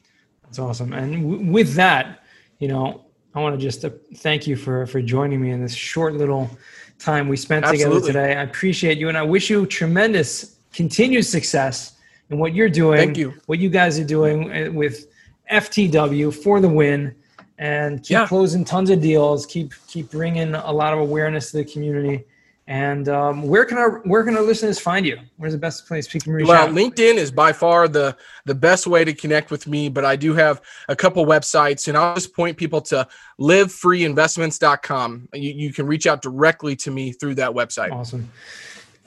That's 0.44 0.58
awesome. 0.58 0.92
And 0.92 1.30
w- 1.30 1.50
with 1.50 1.74
that 1.74 2.20
you 2.58 2.68
know 2.68 3.06
i 3.34 3.40
want 3.40 3.58
to 3.58 3.60
just 3.60 3.84
uh, 3.84 3.90
thank 4.16 4.46
you 4.46 4.56
for 4.56 4.86
for 4.86 5.00
joining 5.02 5.40
me 5.40 5.50
in 5.50 5.60
this 5.60 5.74
short 5.74 6.14
little 6.14 6.50
time 6.98 7.28
we 7.28 7.36
spent 7.36 7.64
Absolutely. 7.64 8.00
together 8.00 8.26
today. 8.26 8.36
I 8.36 8.42
appreciate 8.42 8.98
you 8.98 9.08
and 9.08 9.18
i 9.18 9.22
wish 9.22 9.50
you 9.50 9.66
tremendous 9.66 10.58
continued 10.72 11.24
success 11.24 11.94
in 12.30 12.38
what 12.38 12.54
you're 12.54 12.68
doing. 12.68 12.98
Thank 12.98 13.16
you. 13.16 13.34
What 13.46 13.58
you 13.58 13.68
guys 13.68 13.98
are 13.98 14.04
doing 14.04 14.50
uh, 14.50 14.72
with 14.72 15.06
FTW 15.50 16.34
for 16.34 16.60
the 16.60 16.68
win, 16.68 17.14
and 17.58 18.00
keep 18.02 18.10
yeah. 18.10 18.26
closing 18.26 18.64
tons 18.64 18.90
of 18.90 19.00
deals. 19.00 19.46
Keep 19.46 19.72
keep 19.86 20.10
bringing 20.10 20.54
a 20.54 20.72
lot 20.72 20.92
of 20.92 20.98
awareness 20.98 21.50
to 21.52 21.58
the 21.58 21.64
community. 21.64 22.24
And 22.68 23.08
um, 23.08 23.42
where 23.42 23.64
can 23.64 23.76
our 23.76 23.98
where 24.04 24.24
can 24.24 24.36
our 24.36 24.42
listeners 24.42 24.78
find 24.78 25.04
you? 25.04 25.18
Where's 25.36 25.52
the 25.52 25.58
best 25.58 25.86
place 25.86 26.06
people 26.06 26.24
can 26.24 26.32
reach 26.32 26.46
well, 26.46 26.62
out? 26.62 26.72
Well, 26.72 26.82
LinkedIn 26.82 27.16
is 27.16 27.30
by 27.30 27.52
far 27.52 27.88
the 27.88 28.16
the 28.46 28.54
best 28.54 28.86
way 28.86 29.04
to 29.04 29.12
connect 29.12 29.50
with 29.50 29.66
me, 29.66 29.88
but 29.88 30.04
I 30.04 30.16
do 30.16 30.32
have 30.34 30.62
a 30.88 30.96
couple 30.96 31.26
websites, 31.26 31.88
and 31.88 31.98
I'll 31.98 32.14
just 32.14 32.34
point 32.34 32.56
people 32.56 32.80
to 32.82 33.06
livefreeinvestments.com. 33.40 35.28
You, 35.34 35.50
you 35.50 35.72
can 35.72 35.86
reach 35.86 36.06
out 36.06 36.22
directly 36.22 36.76
to 36.76 36.90
me 36.90 37.12
through 37.12 37.34
that 37.34 37.50
website. 37.50 37.90
Awesome 37.90 38.30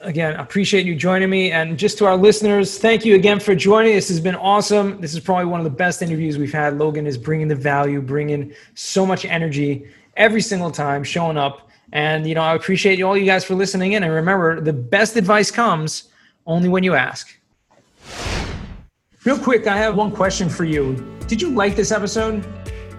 again, 0.00 0.34
appreciate 0.34 0.86
you 0.86 0.94
joining 0.94 1.30
me. 1.30 1.52
And 1.52 1.78
just 1.78 1.98
to 1.98 2.06
our 2.06 2.16
listeners, 2.16 2.78
thank 2.78 3.04
you 3.04 3.14
again 3.14 3.40
for 3.40 3.54
joining. 3.54 3.94
This 3.94 4.08
has 4.08 4.20
been 4.20 4.34
awesome. 4.34 5.00
This 5.00 5.14
is 5.14 5.20
probably 5.20 5.46
one 5.46 5.60
of 5.60 5.64
the 5.64 5.70
best 5.70 6.02
interviews 6.02 6.38
we've 6.38 6.52
had. 6.52 6.78
Logan 6.78 7.06
is 7.06 7.16
bringing 7.18 7.48
the 7.48 7.54
value, 7.54 8.00
bringing 8.00 8.52
so 8.74 9.06
much 9.06 9.24
energy 9.24 9.88
every 10.16 10.40
single 10.40 10.70
time, 10.70 11.02
showing 11.04 11.36
up. 11.36 11.68
And, 11.92 12.26
you 12.26 12.34
know, 12.34 12.42
I 12.42 12.54
appreciate 12.54 13.00
all 13.02 13.16
you 13.16 13.26
guys 13.26 13.44
for 13.44 13.54
listening 13.54 13.92
in. 13.92 14.02
And 14.02 14.12
remember, 14.12 14.60
the 14.60 14.72
best 14.72 15.16
advice 15.16 15.50
comes 15.50 16.08
only 16.46 16.68
when 16.68 16.82
you 16.82 16.94
ask. 16.94 17.36
Real 19.24 19.38
quick, 19.38 19.66
I 19.66 19.76
have 19.76 19.96
one 19.96 20.12
question 20.12 20.48
for 20.48 20.64
you. 20.64 20.94
Did 21.26 21.42
you 21.42 21.50
like 21.50 21.74
this 21.74 21.90
episode? 21.90 22.44